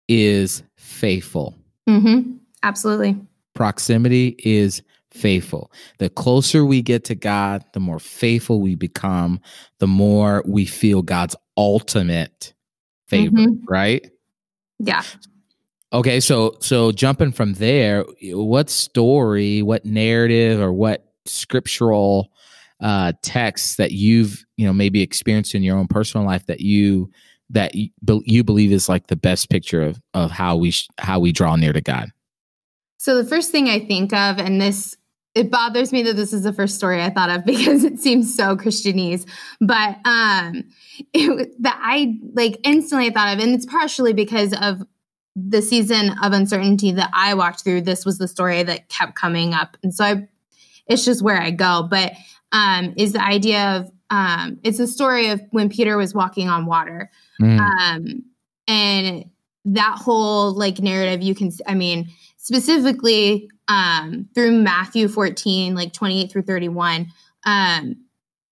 is 0.07 0.63
faithful. 0.75 1.55
Mm-hmm. 1.89 2.37
Absolutely. 2.63 3.17
Proximity 3.53 4.35
is 4.39 4.81
faithful. 5.11 5.71
The 5.99 6.09
closer 6.09 6.65
we 6.65 6.81
get 6.81 7.05
to 7.05 7.15
God, 7.15 7.63
the 7.73 7.79
more 7.79 7.99
faithful 7.99 8.59
we 8.59 8.75
become, 8.75 9.39
the 9.79 9.87
more 9.87 10.43
we 10.45 10.65
feel 10.65 11.01
God's 11.01 11.35
ultimate 11.57 12.53
favor, 13.07 13.37
mm-hmm. 13.37 13.65
right? 13.67 14.09
Yeah. 14.79 15.03
Okay, 15.93 16.19
so 16.19 16.57
so 16.59 16.91
jumping 16.91 17.31
from 17.31 17.53
there, 17.53 18.03
what 18.21 18.69
story, 18.69 19.61
what 19.61 19.85
narrative 19.85 20.59
or 20.59 20.73
what 20.73 21.13
scriptural 21.25 22.29
uh 22.81 23.13
text 23.21 23.77
that 23.77 23.91
you've, 23.91 24.45
you 24.57 24.65
know, 24.65 24.73
maybe 24.73 25.01
experienced 25.01 25.55
in 25.55 25.63
your 25.63 25.77
own 25.77 25.87
personal 25.87 26.25
life 26.25 26.45
that 26.47 26.61
you 26.61 27.09
that 27.51 27.73
you, 27.75 28.43
believe 28.43 28.71
is 28.71 28.89
like 28.89 29.07
the 29.07 29.15
best 29.15 29.49
picture 29.49 29.81
of 29.81 30.01
of 30.13 30.31
how 30.31 30.55
we 30.55 30.71
sh- 30.71 30.87
how 30.97 31.19
we 31.19 31.31
draw 31.31 31.55
near 31.55 31.73
to 31.73 31.81
God? 31.81 32.09
So 32.97 33.21
the 33.21 33.29
first 33.29 33.51
thing 33.51 33.69
I 33.69 33.79
think 33.79 34.13
of 34.13 34.39
and 34.39 34.59
this 34.59 34.95
it 35.35 35.51
bothers 35.51 35.91
me 35.91 36.01
that 36.03 36.15
this 36.15 36.31
is 36.31 36.43
the 36.43 36.53
first 36.53 36.75
story 36.75 37.01
I 37.01 37.09
thought 37.09 37.29
of 37.29 37.45
because 37.45 37.83
it 37.83 37.99
seems 37.99 38.33
so 38.33 38.55
Christianese. 38.55 39.29
But 39.59 39.97
um, 40.05 40.63
it, 41.13 41.61
that 41.61 41.79
I 41.81 42.17
like 42.33 42.57
instantly 42.63 43.09
thought 43.11 43.33
of, 43.35 43.43
and 43.43 43.53
it's 43.53 43.65
partially 43.65 44.13
because 44.13 44.53
of 44.59 44.81
the 45.35 45.61
season 45.61 46.15
of 46.23 46.31
uncertainty 46.31 46.93
that 46.93 47.11
I 47.13 47.33
walked 47.33 47.63
through. 47.63 47.81
This 47.81 48.05
was 48.05 48.17
the 48.17 48.27
story 48.27 48.63
that 48.63 48.87
kept 48.87 49.15
coming 49.15 49.53
up, 49.53 49.75
and 49.83 49.93
so 49.93 50.05
I, 50.05 50.27
it's 50.87 51.05
just 51.05 51.21
where 51.21 51.41
I 51.41 51.51
go. 51.51 51.87
But 51.89 52.13
um, 52.51 52.93
is 52.97 53.13
the 53.13 53.23
idea 53.23 53.77
of 53.77 53.91
um, 54.09 54.59
it's 54.63 54.79
a 54.79 54.87
story 54.87 55.29
of 55.29 55.41
when 55.51 55.69
Peter 55.69 55.97
was 55.97 56.13
walking 56.13 56.47
on 56.47 56.65
water, 56.65 57.09
mm. 57.41 57.59
um, 57.59 58.23
and 58.67 59.25
that 59.65 59.97
whole 59.97 60.53
like 60.53 60.79
narrative. 60.79 61.21
You 61.21 61.35
can, 61.35 61.51
I 61.67 61.73
mean, 61.73 62.09
specifically 62.37 63.49
um, 63.67 64.29
through 64.35 64.51
Matthew 64.51 65.07
14, 65.07 65.75
like 65.75 65.93
28 65.93 66.31
through 66.31 66.43
31, 66.43 67.07
um, 67.45 67.95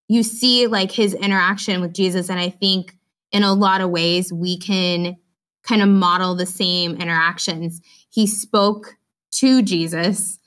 you 0.08 0.22
see 0.22 0.66
like 0.66 0.90
his 0.90 1.14
interaction 1.14 1.80
with 1.80 1.94
Jesus. 1.94 2.28
And 2.28 2.40
I 2.40 2.50
think 2.50 2.96
in 3.32 3.42
a 3.42 3.54
lot 3.54 3.80
of 3.80 3.90
ways, 3.90 4.32
we 4.32 4.58
can 4.58 5.16
kind 5.62 5.82
of 5.82 5.88
model 5.88 6.34
the 6.34 6.46
same 6.46 6.96
interactions. 6.96 7.80
He 8.10 8.26
spoke 8.26 8.96
to 9.32 9.62
Jesus, 9.62 10.38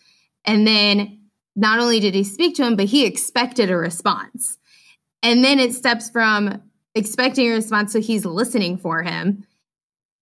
and 0.45 0.65
then 0.65 1.16
not 1.57 1.79
only 1.79 1.99
did 1.99 2.13
he 2.13 2.23
speak 2.23 2.55
to 2.55 2.63
him, 2.63 2.77
but 2.77 2.85
he 2.85 3.05
expected 3.05 3.69
a 3.69 3.75
response. 3.75 4.57
And 5.21 5.43
then 5.43 5.59
it 5.59 5.73
steps 5.73 6.09
from 6.09 6.61
expecting 6.95 7.47
a 7.49 7.55
response, 7.55 7.91
so 7.91 7.99
he's 7.99 8.23
listening 8.23 8.77
for 8.77 9.03
him 9.03 9.45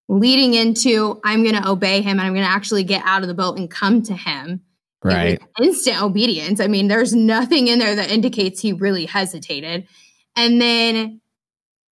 leading 0.08 0.54
into 0.54 1.20
I'm 1.24 1.44
going 1.44 1.62
to 1.62 1.68
obey 1.68 2.02
him 2.02 2.20
and 2.20 2.22
I'm 2.22 2.34
going 2.34 2.46
to 2.46 2.52
actually 2.52 2.84
get 2.84 3.04
out 3.06 3.22
of 3.22 3.28
the 3.28 3.34
boat 3.34 3.58
and 3.58 3.70
come 3.70 4.04
to 4.04 4.14
him. 4.14 4.62
Right. 5.04 5.42
Instant 5.62 6.02
obedience. 6.02 6.60
I 6.60 6.68
mean, 6.68 6.88
there's 6.88 7.14
nothing 7.14 7.68
in 7.68 7.80
there 7.80 7.96
that 7.96 8.12
indicates 8.12 8.60
he 8.60 8.74
really 8.74 9.06
hesitated. 9.06 9.88
And 10.36 10.60
then 10.60 11.22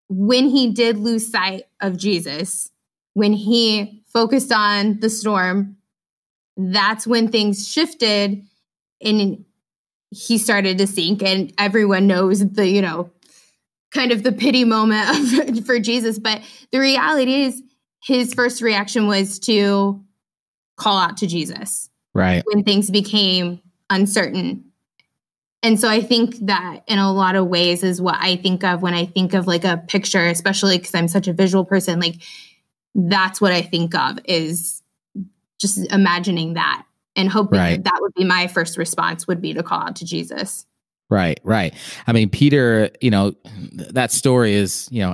when 0.08 0.50
he 0.50 0.72
did 0.72 0.98
lose 0.98 1.30
sight 1.30 1.64
of 1.82 1.98
Jesus, 1.98 2.70
when 3.14 3.34
he 3.34 4.04
focused 4.08 4.52
on 4.52 5.00
the 5.00 5.10
storm, 5.10 5.78
that's 6.56 7.06
when 7.06 7.30
things 7.30 7.68
shifted 7.68 8.46
and 9.04 9.46
he 10.12 10.38
started 10.38 10.78
to 10.78 10.88
sink 10.88 11.24
and 11.24 11.54
everyone 11.58 12.08
knows 12.08 12.40
the, 12.40 12.68
you 12.68 12.82
know, 12.82 13.10
kind 13.92 14.12
of 14.12 14.24
the 14.24 14.32
pity 14.32 14.64
moment 14.64 15.58
of, 15.60 15.66
for 15.66 15.80
Jesus, 15.80 16.20
but 16.20 16.42
the 16.72 16.80
reality 16.80 17.44
is 17.44 17.62
his 18.04 18.34
first 18.34 18.62
reaction 18.62 19.08
was 19.08 19.40
to 19.40 20.04
call 20.78 20.98
out 20.98 21.18
to 21.18 21.28
Jesus. 21.28 21.90
Right. 22.14 22.44
When 22.46 22.64
things 22.64 22.90
became 22.90 23.62
uncertain. 23.90 24.66
And 25.64 25.80
so 25.80 25.88
I 25.88 26.02
think 26.02 26.38
that 26.48 26.82
in 26.88 26.98
a 26.98 27.14
lot 27.14 27.36
of 27.36 27.48
ways 27.48 27.84
is 27.84 28.02
what 28.02 28.18
I 28.20 28.36
think 28.36 28.64
of 28.64 28.82
when 28.82 28.94
I 28.94 29.06
think 29.06 29.34
of 29.34 29.48
like 29.48 29.64
a 29.64 29.78
picture, 29.78 30.26
especially 30.26 30.78
because 30.78 30.96
I'm 30.96 31.08
such 31.08 31.28
a 31.28 31.34
visual 31.34 31.66
person. 31.66 32.00
Like 32.00 32.16
that's 32.96 33.40
what 33.40 33.52
I 33.52 33.62
think 33.62 33.94
of 33.94 34.20
is 34.26 34.82
just 35.60 35.92
imagining 35.92 36.56
that 36.56 36.84
and 37.16 37.30
hoping 37.30 37.60
right. 37.60 37.84
that, 37.84 37.98
would 38.02 38.14
be 38.14 38.24
my 38.24 38.48
first 38.48 38.78
response 38.78 39.28
would 39.28 39.42
be 39.42 39.54
to 39.54 39.64
call 39.64 39.82
out 39.82 39.96
to 39.98 40.06
Jesus. 40.06 40.66
Right, 41.10 41.40
right. 41.44 41.74
I 42.08 42.14
mean, 42.14 42.30
Peter, 42.30 42.90
you 43.02 43.12
know, 43.12 43.34
that 43.74 44.12
story 44.12 44.54
is, 44.54 44.88
you 44.92 45.02
know, 45.02 45.14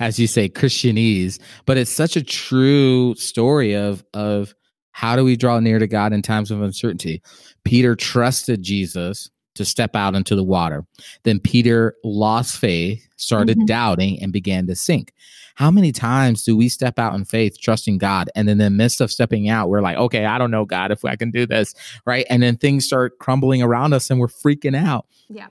as 0.00 0.18
you 0.18 0.26
say, 0.26 0.48
Christianese, 0.48 1.38
but 1.66 1.76
it's 1.76 1.90
such 1.90 2.16
a 2.16 2.22
true 2.22 3.14
story 3.16 3.74
of 3.74 4.02
of 4.14 4.54
how 4.92 5.16
do 5.16 5.24
we 5.24 5.36
draw 5.36 5.60
near 5.60 5.78
to 5.78 5.86
God 5.86 6.12
in 6.12 6.22
times 6.22 6.50
of 6.50 6.62
uncertainty. 6.62 7.20
Peter 7.64 7.94
trusted 7.94 8.62
Jesus 8.62 9.28
to 9.54 9.64
step 9.64 9.94
out 9.94 10.14
into 10.14 10.34
the 10.34 10.44
water. 10.44 10.86
Then 11.24 11.40
Peter 11.40 11.94
lost 12.04 12.56
faith, 12.56 13.06
started 13.16 13.58
mm-hmm. 13.58 13.66
doubting, 13.66 14.22
and 14.22 14.32
began 14.32 14.66
to 14.68 14.74
sink. 14.74 15.12
How 15.54 15.70
many 15.70 15.92
times 15.92 16.44
do 16.44 16.56
we 16.56 16.68
step 16.68 16.98
out 16.98 17.14
in 17.14 17.24
faith, 17.24 17.58
trusting 17.60 17.98
God, 17.98 18.28
and 18.34 18.50
in 18.50 18.58
the 18.58 18.70
midst 18.70 19.00
of 19.00 19.10
stepping 19.10 19.48
out, 19.48 19.68
we're 19.68 19.80
like, 19.80 19.96
okay, 19.96 20.24
I 20.24 20.36
don't 20.38 20.50
know, 20.50 20.64
God, 20.64 20.90
if 20.90 21.04
I 21.04 21.16
can 21.16 21.30
do 21.30 21.46
this, 21.46 21.74
right? 22.06 22.26
And 22.28 22.42
then 22.42 22.56
things 22.56 22.84
start 22.84 23.18
crumbling 23.20 23.62
around 23.62 23.92
us 23.92 24.10
and 24.10 24.18
we're 24.18 24.26
freaking 24.26 24.76
out. 24.76 25.06
Yeah. 25.28 25.46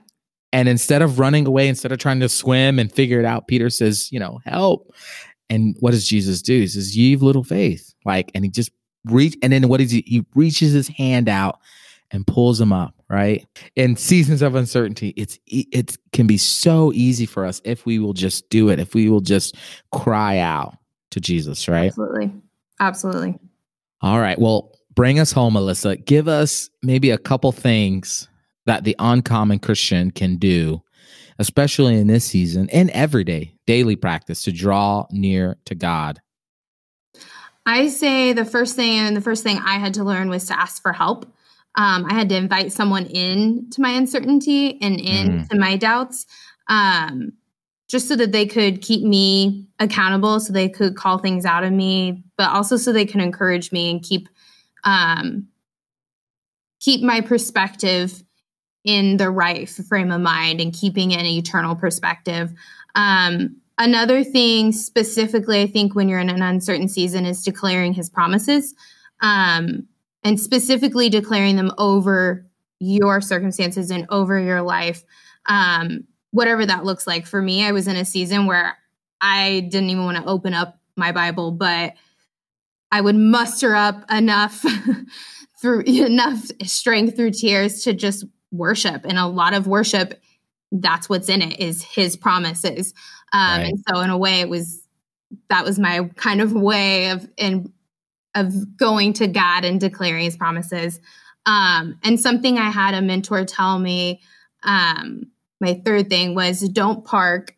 And 0.52 0.68
instead 0.68 1.02
of 1.02 1.18
running 1.18 1.46
away, 1.46 1.68
instead 1.68 1.90
of 1.90 1.98
trying 1.98 2.20
to 2.20 2.28
swim 2.28 2.78
and 2.78 2.92
figure 2.92 3.18
it 3.18 3.24
out, 3.24 3.48
Peter 3.48 3.70
says, 3.70 4.12
you 4.12 4.20
know, 4.20 4.40
help. 4.44 4.94
And 5.50 5.76
what 5.80 5.90
does 5.90 6.06
Jesus 6.06 6.42
do? 6.42 6.60
He 6.60 6.66
says, 6.68 6.96
You've 6.96 7.22
little 7.22 7.44
faith. 7.44 7.92
Like, 8.04 8.30
and 8.34 8.44
he 8.44 8.50
just 8.50 8.70
reach, 9.04 9.36
and 9.42 9.52
then 9.52 9.68
what 9.68 9.80
is 9.80 9.90
he? 9.90 10.04
He 10.06 10.24
reaches 10.34 10.72
his 10.72 10.88
hand 10.88 11.28
out 11.28 11.58
and 12.10 12.26
pulls 12.26 12.60
him 12.60 12.72
up, 12.72 12.93
right? 13.08 13.46
In 13.76 13.96
seasons 13.96 14.42
of 14.42 14.54
uncertainty, 14.54 15.14
it's 15.16 15.38
it 15.46 15.96
can 16.12 16.26
be 16.26 16.38
so 16.38 16.92
easy 16.92 17.26
for 17.26 17.44
us 17.44 17.60
if 17.64 17.86
we 17.86 17.98
will 17.98 18.12
just 18.12 18.48
do 18.50 18.68
it, 18.68 18.78
if 18.78 18.94
we 18.94 19.08
will 19.08 19.20
just 19.20 19.56
cry 19.92 20.38
out 20.38 20.76
to 21.10 21.20
Jesus, 21.20 21.68
right? 21.68 21.86
Absolutely. 21.86 22.32
Absolutely. 22.80 23.38
All 24.00 24.20
right. 24.20 24.38
Well, 24.38 24.72
bring 24.94 25.18
us 25.18 25.32
home, 25.32 25.54
Alyssa. 25.54 26.04
Give 26.04 26.28
us 26.28 26.70
maybe 26.82 27.10
a 27.10 27.18
couple 27.18 27.52
things 27.52 28.28
that 28.66 28.84
the 28.84 28.96
uncommon 28.98 29.58
Christian 29.58 30.10
can 30.10 30.36
do, 30.36 30.82
especially 31.38 31.98
in 31.98 32.06
this 32.06 32.24
season 32.24 32.68
and 32.70 32.90
every 32.90 33.24
day, 33.24 33.54
daily 33.66 33.96
practice 33.96 34.42
to 34.42 34.52
draw 34.52 35.06
near 35.10 35.56
to 35.66 35.74
God. 35.74 36.20
I 37.66 37.88
say 37.88 38.32
the 38.32 38.44
first 38.44 38.76
thing 38.76 38.98
and 38.98 39.16
the 39.16 39.22
first 39.22 39.42
thing 39.42 39.58
I 39.58 39.78
had 39.78 39.94
to 39.94 40.04
learn 40.04 40.28
was 40.28 40.46
to 40.46 40.58
ask 40.58 40.82
for 40.82 40.92
help. 40.92 41.26
Um, 41.76 42.06
I 42.08 42.14
had 42.14 42.28
to 42.28 42.36
invite 42.36 42.72
someone 42.72 43.06
in 43.06 43.68
to 43.70 43.80
my 43.80 43.90
uncertainty 43.90 44.80
and 44.80 45.00
into 45.00 45.54
mm. 45.54 45.58
my 45.58 45.76
doubts, 45.76 46.26
um, 46.68 47.32
just 47.88 48.08
so 48.08 48.16
that 48.16 48.32
they 48.32 48.46
could 48.46 48.80
keep 48.80 49.02
me 49.02 49.66
accountable, 49.78 50.38
so 50.40 50.52
they 50.52 50.68
could 50.68 50.96
call 50.96 51.18
things 51.18 51.44
out 51.44 51.64
of 51.64 51.72
me, 51.72 52.22
but 52.36 52.50
also 52.50 52.76
so 52.76 52.92
they 52.92 53.04
can 53.04 53.20
encourage 53.20 53.72
me 53.72 53.90
and 53.90 54.02
keep 54.02 54.28
um, 54.84 55.48
keep 56.80 57.02
my 57.02 57.20
perspective 57.20 58.22
in 58.84 59.16
the 59.16 59.30
right 59.30 59.68
frame 59.68 60.12
of 60.12 60.20
mind 60.20 60.60
and 60.60 60.72
keeping 60.74 61.14
an 61.14 61.24
eternal 61.24 61.74
perspective. 61.74 62.52
Um, 62.94 63.56
another 63.78 64.22
thing, 64.22 64.72
specifically, 64.72 65.62
I 65.62 65.66
think 65.66 65.94
when 65.94 66.08
you're 66.08 66.20
in 66.20 66.28
an 66.28 66.42
uncertain 66.42 66.88
season, 66.88 67.24
is 67.24 67.42
declaring 67.42 67.94
His 67.94 68.10
promises. 68.10 68.74
Um, 69.20 69.88
and 70.24 70.40
specifically 70.40 71.08
declaring 71.10 71.56
them 71.56 71.70
over 71.78 72.46
your 72.80 73.20
circumstances 73.20 73.90
and 73.90 74.06
over 74.08 74.38
your 74.38 74.62
life, 74.62 75.04
um, 75.46 76.04
whatever 76.30 76.66
that 76.66 76.84
looks 76.84 77.06
like. 77.06 77.26
For 77.26 77.40
me, 77.40 77.64
I 77.64 77.72
was 77.72 77.86
in 77.86 77.96
a 77.96 78.04
season 78.04 78.46
where 78.46 78.76
I 79.20 79.68
didn't 79.70 79.90
even 79.90 80.04
want 80.04 80.16
to 80.16 80.24
open 80.24 80.54
up 80.54 80.78
my 80.96 81.12
Bible, 81.12 81.52
but 81.52 81.94
I 82.90 83.00
would 83.00 83.16
muster 83.16 83.74
up 83.74 84.04
enough 84.10 84.64
through 85.60 85.82
enough 85.82 86.50
strength 86.64 87.16
through 87.16 87.32
tears 87.32 87.82
to 87.84 87.92
just 87.92 88.24
worship. 88.50 89.04
And 89.04 89.18
a 89.18 89.26
lot 89.26 89.54
of 89.54 89.66
worship, 89.66 90.20
that's 90.72 91.08
what's 91.08 91.28
in 91.28 91.42
it 91.42 91.60
is 91.60 91.82
his 91.82 92.16
promises. 92.16 92.94
Um, 93.32 93.60
right. 93.60 93.68
And 93.70 93.84
so 93.88 94.00
in 94.00 94.10
a 94.10 94.18
way 94.18 94.40
it 94.40 94.48
was 94.48 94.80
that 95.48 95.64
was 95.64 95.78
my 95.78 96.08
kind 96.16 96.40
of 96.40 96.52
way 96.52 97.10
of 97.10 97.28
in 97.36 97.72
of 98.34 98.76
going 98.76 99.12
to 99.14 99.26
God 99.26 99.64
and 99.64 99.80
declaring 99.80 100.24
his 100.24 100.36
promises. 100.36 101.00
Um, 101.46 101.98
and 102.02 102.18
something 102.18 102.58
I 102.58 102.70
had 102.70 102.94
a 102.94 103.02
mentor 103.02 103.44
tell 103.44 103.78
me, 103.78 104.20
um, 104.62 105.30
my 105.60 105.80
third 105.84 106.08
thing 106.08 106.34
was 106.34 106.60
don't 106.60 107.04
park, 107.04 107.54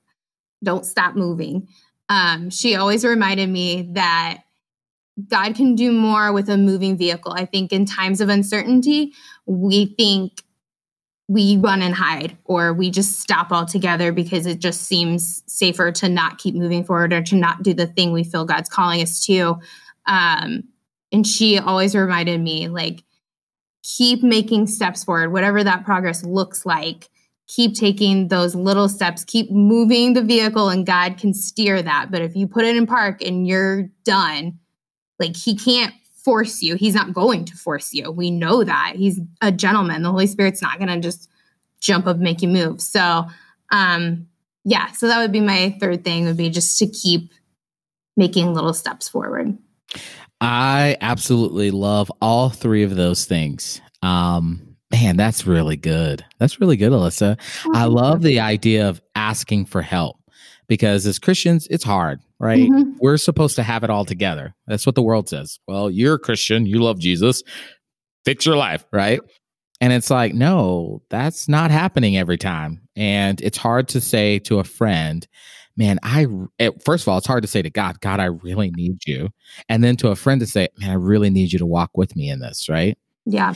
don't 0.62 0.84
stop 0.84 1.14
moving. 1.14 1.68
Um, 2.08 2.50
she 2.50 2.76
always 2.76 3.04
reminded 3.04 3.48
me 3.48 3.90
that 3.92 4.42
God 5.28 5.54
can 5.54 5.74
do 5.74 5.92
more 5.92 6.32
with 6.32 6.48
a 6.48 6.58
moving 6.58 6.96
vehicle. 6.96 7.32
I 7.32 7.46
think 7.46 7.72
in 7.72 7.86
times 7.86 8.20
of 8.20 8.28
uncertainty, 8.28 9.14
we 9.46 9.94
think 9.96 10.42
we 11.28 11.56
run 11.56 11.82
and 11.82 11.94
hide 11.94 12.36
or 12.44 12.72
we 12.72 12.90
just 12.90 13.18
stop 13.18 13.50
altogether 13.50 14.12
because 14.12 14.46
it 14.46 14.60
just 14.60 14.82
seems 14.82 15.42
safer 15.46 15.90
to 15.90 16.08
not 16.08 16.38
keep 16.38 16.54
moving 16.54 16.84
forward 16.84 17.12
or 17.12 17.22
to 17.22 17.34
not 17.34 17.62
do 17.62 17.74
the 17.74 17.86
thing 17.86 18.12
we 18.12 18.22
feel 18.22 18.44
God's 18.44 18.68
calling 18.68 19.02
us 19.02 19.24
to. 19.26 19.58
Um, 20.06 20.64
and 21.12 21.26
she 21.26 21.58
always 21.58 21.94
reminded 21.94 22.40
me, 22.40 22.68
like, 22.68 23.02
keep 23.82 24.22
making 24.22 24.66
steps 24.66 25.04
forward, 25.04 25.32
whatever 25.32 25.62
that 25.62 25.84
progress 25.84 26.24
looks 26.24 26.66
like. 26.66 27.08
Keep 27.48 27.74
taking 27.74 28.26
those 28.26 28.56
little 28.56 28.88
steps, 28.88 29.24
keep 29.24 29.50
moving 29.52 30.14
the 30.14 30.22
vehicle, 30.22 30.68
and 30.68 30.84
God 30.84 31.16
can 31.16 31.32
steer 31.32 31.80
that. 31.80 32.08
But 32.10 32.22
if 32.22 32.34
you 32.34 32.48
put 32.48 32.64
it 32.64 32.76
in 32.76 32.86
park 32.86 33.22
and 33.22 33.46
you're 33.46 33.88
done, 34.04 34.58
like, 35.20 35.36
He 35.36 35.56
can't 35.56 35.94
force 36.24 36.60
you. 36.60 36.74
He's 36.74 36.94
not 36.94 37.12
going 37.12 37.44
to 37.44 37.56
force 37.56 37.94
you. 37.94 38.10
We 38.10 38.32
know 38.32 38.64
that. 38.64 38.94
He's 38.96 39.20
a 39.40 39.52
gentleman. 39.52 40.02
The 40.02 40.10
Holy 40.10 40.26
Spirit's 40.26 40.60
not 40.60 40.78
going 40.78 40.88
to 40.88 40.98
just 40.98 41.30
jump 41.80 42.06
up, 42.08 42.16
and 42.16 42.24
make 42.24 42.42
you 42.42 42.48
move. 42.48 42.80
So, 42.80 43.26
um, 43.70 44.26
yeah, 44.64 44.90
so 44.90 45.06
that 45.06 45.20
would 45.20 45.30
be 45.30 45.40
my 45.40 45.76
third 45.78 46.02
thing 46.02 46.24
would 46.24 46.36
be 46.36 46.50
just 46.50 46.76
to 46.80 46.88
keep 46.88 47.32
making 48.16 48.52
little 48.52 48.74
steps 48.74 49.08
forward. 49.08 49.56
I 50.40 50.96
absolutely 51.00 51.70
love 51.70 52.10
all 52.20 52.50
three 52.50 52.82
of 52.82 52.94
those 52.94 53.24
things. 53.24 53.80
Um, 54.02 54.76
man, 54.90 55.16
that's 55.16 55.46
really 55.46 55.76
good. 55.76 56.24
That's 56.38 56.60
really 56.60 56.76
good, 56.76 56.92
Alyssa. 56.92 57.38
I 57.74 57.84
love 57.86 58.22
the 58.22 58.40
idea 58.40 58.88
of 58.88 59.00
asking 59.14 59.66
for 59.66 59.82
help 59.82 60.18
because 60.68 61.06
as 61.06 61.18
Christians, 61.18 61.66
it's 61.70 61.84
hard, 61.84 62.20
right? 62.38 62.68
Mm-hmm. 62.68 62.98
We're 63.00 63.16
supposed 63.16 63.56
to 63.56 63.62
have 63.62 63.84
it 63.84 63.90
all 63.90 64.04
together. 64.04 64.54
That's 64.66 64.86
what 64.86 64.94
the 64.94 65.02
world 65.02 65.28
says. 65.28 65.58
Well, 65.66 65.90
you're 65.90 66.14
a 66.14 66.18
Christian, 66.18 66.66
you 66.66 66.82
love 66.82 66.98
Jesus, 66.98 67.42
fix 68.24 68.46
your 68.46 68.56
life, 68.56 68.84
right? 68.92 69.20
And 69.80 69.92
it's 69.92 70.10
like, 70.10 70.34
no, 70.34 71.02
that's 71.10 71.48
not 71.48 71.70
happening 71.70 72.16
every 72.16 72.38
time. 72.38 72.80
And 72.96 73.40
it's 73.42 73.58
hard 73.58 73.88
to 73.88 74.00
say 74.00 74.38
to 74.40 74.58
a 74.58 74.64
friend, 74.64 75.26
man, 75.76 75.98
I, 76.02 76.26
eh, 76.58 76.70
first 76.84 77.04
of 77.04 77.08
all, 77.08 77.18
it's 77.18 77.26
hard 77.26 77.42
to 77.42 77.48
say 77.48 77.62
to 77.62 77.70
God, 77.70 78.00
God, 78.00 78.20
I 78.20 78.26
really 78.26 78.70
need 78.70 79.06
you. 79.06 79.28
And 79.68 79.84
then 79.84 79.96
to 79.98 80.08
a 80.08 80.16
friend 80.16 80.40
to 80.40 80.46
say, 80.46 80.68
man, 80.78 80.90
I 80.90 80.94
really 80.94 81.30
need 81.30 81.52
you 81.52 81.58
to 81.58 81.66
walk 81.66 81.90
with 81.96 82.16
me 82.16 82.30
in 82.30 82.40
this, 82.40 82.68
right? 82.68 82.96
Yeah. 83.24 83.54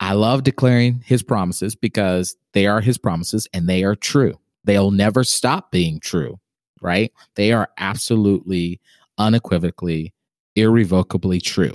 I 0.00 0.12
love 0.12 0.44
declaring 0.44 1.02
his 1.04 1.22
promises 1.22 1.74
because 1.74 2.36
they 2.52 2.66
are 2.66 2.80
his 2.80 2.98
promises 2.98 3.48
and 3.52 3.68
they 3.68 3.82
are 3.82 3.96
true. 3.96 4.38
They'll 4.64 4.90
never 4.90 5.24
stop 5.24 5.70
being 5.70 6.00
true, 6.00 6.38
right? 6.82 7.12
They 7.34 7.52
are 7.52 7.70
absolutely, 7.78 8.80
unequivocally, 9.18 10.12
irrevocably 10.54 11.40
true, 11.40 11.72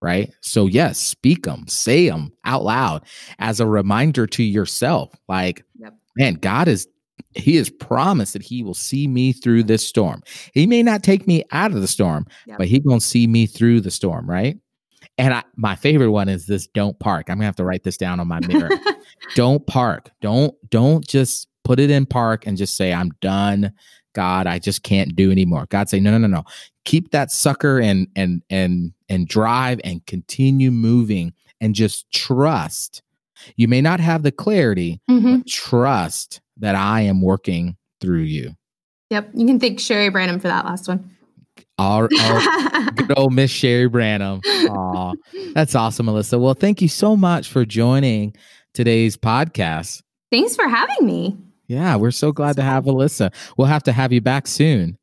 right? 0.00 0.32
So, 0.40 0.66
yes, 0.66 0.98
speak 0.98 1.44
them, 1.44 1.66
say 1.66 2.08
them 2.08 2.32
out 2.44 2.64
loud 2.64 3.04
as 3.38 3.60
a 3.60 3.66
reminder 3.66 4.26
to 4.28 4.42
yourself. 4.42 5.12
Like, 5.28 5.64
yep. 5.78 5.94
man, 6.16 6.34
God 6.34 6.68
is 6.68 6.86
he 7.34 7.56
has 7.56 7.70
promised 7.70 8.32
that 8.32 8.42
he 8.42 8.62
will 8.62 8.74
see 8.74 9.06
me 9.06 9.32
through 9.32 9.64
this 9.64 9.86
storm. 9.86 10.22
He 10.52 10.66
may 10.66 10.82
not 10.82 11.02
take 11.02 11.26
me 11.26 11.44
out 11.52 11.72
of 11.72 11.80
the 11.80 11.88
storm, 11.88 12.26
yep. 12.46 12.58
but 12.58 12.68
he 12.68 12.80
gonna 12.80 13.00
see 13.00 13.26
me 13.26 13.46
through 13.46 13.80
the 13.80 13.90
storm, 13.90 14.28
right? 14.28 14.58
And 15.16 15.34
I, 15.34 15.42
my 15.56 15.74
favorite 15.74 16.10
one 16.10 16.28
is 16.28 16.46
this: 16.46 16.66
don't 16.68 16.98
park. 16.98 17.28
I'm 17.28 17.36
gonna 17.36 17.46
have 17.46 17.56
to 17.56 17.64
write 17.64 17.84
this 17.84 17.96
down 17.96 18.20
on 18.20 18.28
my 18.28 18.40
mirror. 18.40 18.70
don't 19.34 19.66
park. 19.66 20.10
Don't 20.20 20.54
don't 20.70 21.06
just 21.06 21.48
put 21.64 21.80
it 21.80 21.90
in 21.90 22.06
park 22.06 22.46
and 22.46 22.56
just 22.56 22.76
say 22.76 22.92
I'm 22.92 23.10
done. 23.20 23.72
God, 24.14 24.46
I 24.46 24.58
just 24.58 24.82
can't 24.82 25.14
do 25.14 25.30
anymore. 25.30 25.66
God 25.68 25.88
say, 25.88 26.00
no, 26.00 26.10
no, 26.10 26.18
no, 26.18 26.26
no. 26.26 26.44
Keep 26.84 27.10
that 27.10 27.30
sucker 27.30 27.78
and 27.78 28.08
and 28.16 28.42
and 28.48 28.92
and 29.08 29.28
drive 29.28 29.80
and 29.84 30.04
continue 30.06 30.70
moving 30.70 31.34
and 31.60 31.74
just 31.74 32.10
trust. 32.10 33.02
You 33.56 33.68
may 33.68 33.80
not 33.80 34.00
have 34.00 34.22
the 34.22 34.32
clarity, 34.32 35.00
mm-hmm. 35.08 35.36
but 35.36 35.46
trust 35.46 36.40
that 36.58 36.74
I 36.74 37.02
am 37.02 37.22
working 37.22 37.76
through 38.00 38.22
you. 38.22 38.52
Yep. 39.10 39.30
You 39.34 39.46
can 39.46 39.60
thank 39.60 39.80
Sherry 39.80 40.10
Branham 40.10 40.38
for 40.38 40.48
that 40.48 40.64
last 40.64 40.88
one. 40.88 41.16
Our, 41.78 42.08
our 42.20 42.90
good 42.92 43.16
old 43.16 43.32
Miss 43.32 43.50
Sherry 43.50 43.88
Branham. 43.88 44.40
Aw, 44.44 45.14
that's 45.54 45.74
awesome, 45.74 46.06
Alyssa. 46.06 46.40
Well, 46.40 46.54
thank 46.54 46.82
you 46.82 46.88
so 46.88 47.16
much 47.16 47.48
for 47.48 47.64
joining 47.64 48.34
today's 48.74 49.16
podcast. 49.16 50.02
Thanks 50.30 50.54
for 50.54 50.68
having 50.68 51.06
me. 51.06 51.36
Yeah, 51.66 51.96
we're 51.96 52.10
so 52.10 52.32
glad 52.32 52.56
to 52.56 52.62
have 52.62 52.84
Alyssa. 52.84 53.32
We'll 53.56 53.68
have 53.68 53.82
to 53.84 53.92
have 53.92 54.12
you 54.12 54.20
back 54.20 54.46
soon. 54.46 54.98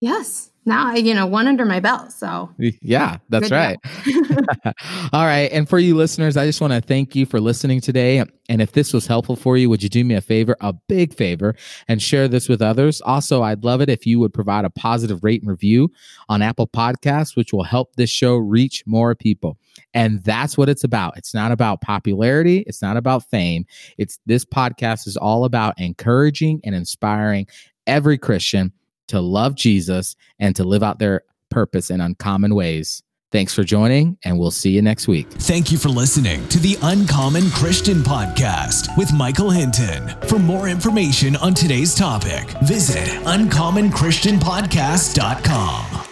Yes 0.00 0.48
now 0.68 0.88
I, 0.88 0.96
you 0.96 1.14
know, 1.14 1.26
one 1.26 1.48
under 1.48 1.64
my 1.64 1.80
belt. 1.80 2.12
So 2.12 2.50
yeah, 2.58 3.18
that's 3.28 3.50
right. 3.50 3.78
All 5.12 5.24
right. 5.24 5.50
And 5.50 5.68
for 5.68 5.78
you 5.78 5.96
listeners, 5.96 6.36
I 6.36 6.46
just 6.46 6.60
want 6.60 6.72
to 6.72 6.80
thank 6.80 7.16
you 7.16 7.26
for 7.26 7.40
listening 7.40 7.80
today. 7.80 8.22
And 8.48 8.62
if 8.62 8.72
this 8.72 8.92
was 8.92 9.06
helpful 9.06 9.36
for 9.36 9.56
you, 9.56 9.68
would 9.68 9.82
you 9.82 9.88
do 9.88 10.04
me 10.04 10.14
a 10.14 10.20
favor, 10.20 10.56
a 10.60 10.72
big 10.72 11.14
favor, 11.14 11.54
and 11.88 12.00
share 12.00 12.28
this 12.28 12.48
with 12.48 12.62
others? 12.62 13.00
Also, 13.00 13.42
I'd 13.42 13.64
love 13.64 13.80
it 13.80 13.90
if 13.90 14.06
you 14.06 14.20
would 14.20 14.32
provide 14.32 14.64
a 14.64 14.70
positive 14.70 15.24
rate 15.24 15.42
and 15.42 15.50
review 15.50 15.90
on 16.28 16.42
Apple 16.42 16.68
Podcasts, 16.68 17.36
which 17.36 17.52
will 17.52 17.64
help 17.64 17.96
this 17.96 18.10
show 18.10 18.36
reach 18.36 18.84
more 18.86 19.14
people. 19.14 19.58
And 19.94 20.22
that's 20.22 20.56
what 20.56 20.68
it's 20.68 20.84
about. 20.84 21.16
It's 21.16 21.34
not 21.34 21.52
about 21.52 21.80
popularity. 21.80 22.64
It's 22.66 22.82
not 22.82 22.96
about 22.96 23.28
fame. 23.30 23.64
It's 23.96 24.18
this 24.26 24.44
podcast 24.44 25.06
is 25.06 25.16
all 25.16 25.44
about 25.44 25.78
encouraging 25.78 26.60
and 26.64 26.74
inspiring 26.74 27.46
every 27.86 28.18
Christian 28.18 28.72
to 29.08 29.20
love 29.20 29.54
Jesus 29.54 30.16
and 30.38 30.56
to 30.56 30.64
live 30.64 30.82
out 30.82 30.98
their 30.98 31.24
purpose 31.50 31.90
in 31.90 32.00
uncommon 32.00 32.54
ways. 32.54 33.02
Thanks 33.30 33.54
for 33.54 33.62
joining, 33.62 34.16
and 34.24 34.38
we'll 34.38 34.50
see 34.50 34.70
you 34.70 34.80
next 34.80 35.06
week. 35.06 35.28
Thank 35.28 35.70
you 35.70 35.76
for 35.76 35.90
listening 35.90 36.48
to 36.48 36.58
the 36.58 36.78
Uncommon 36.80 37.50
Christian 37.50 37.98
Podcast 37.98 38.96
with 38.96 39.12
Michael 39.12 39.50
Hinton. 39.50 40.08
For 40.28 40.38
more 40.38 40.68
information 40.68 41.36
on 41.36 41.52
today's 41.52 41.94
topic, 41.94 42.48
visit 42.62 43.06
uncommonchristianpodcast.com. 43.24 46.07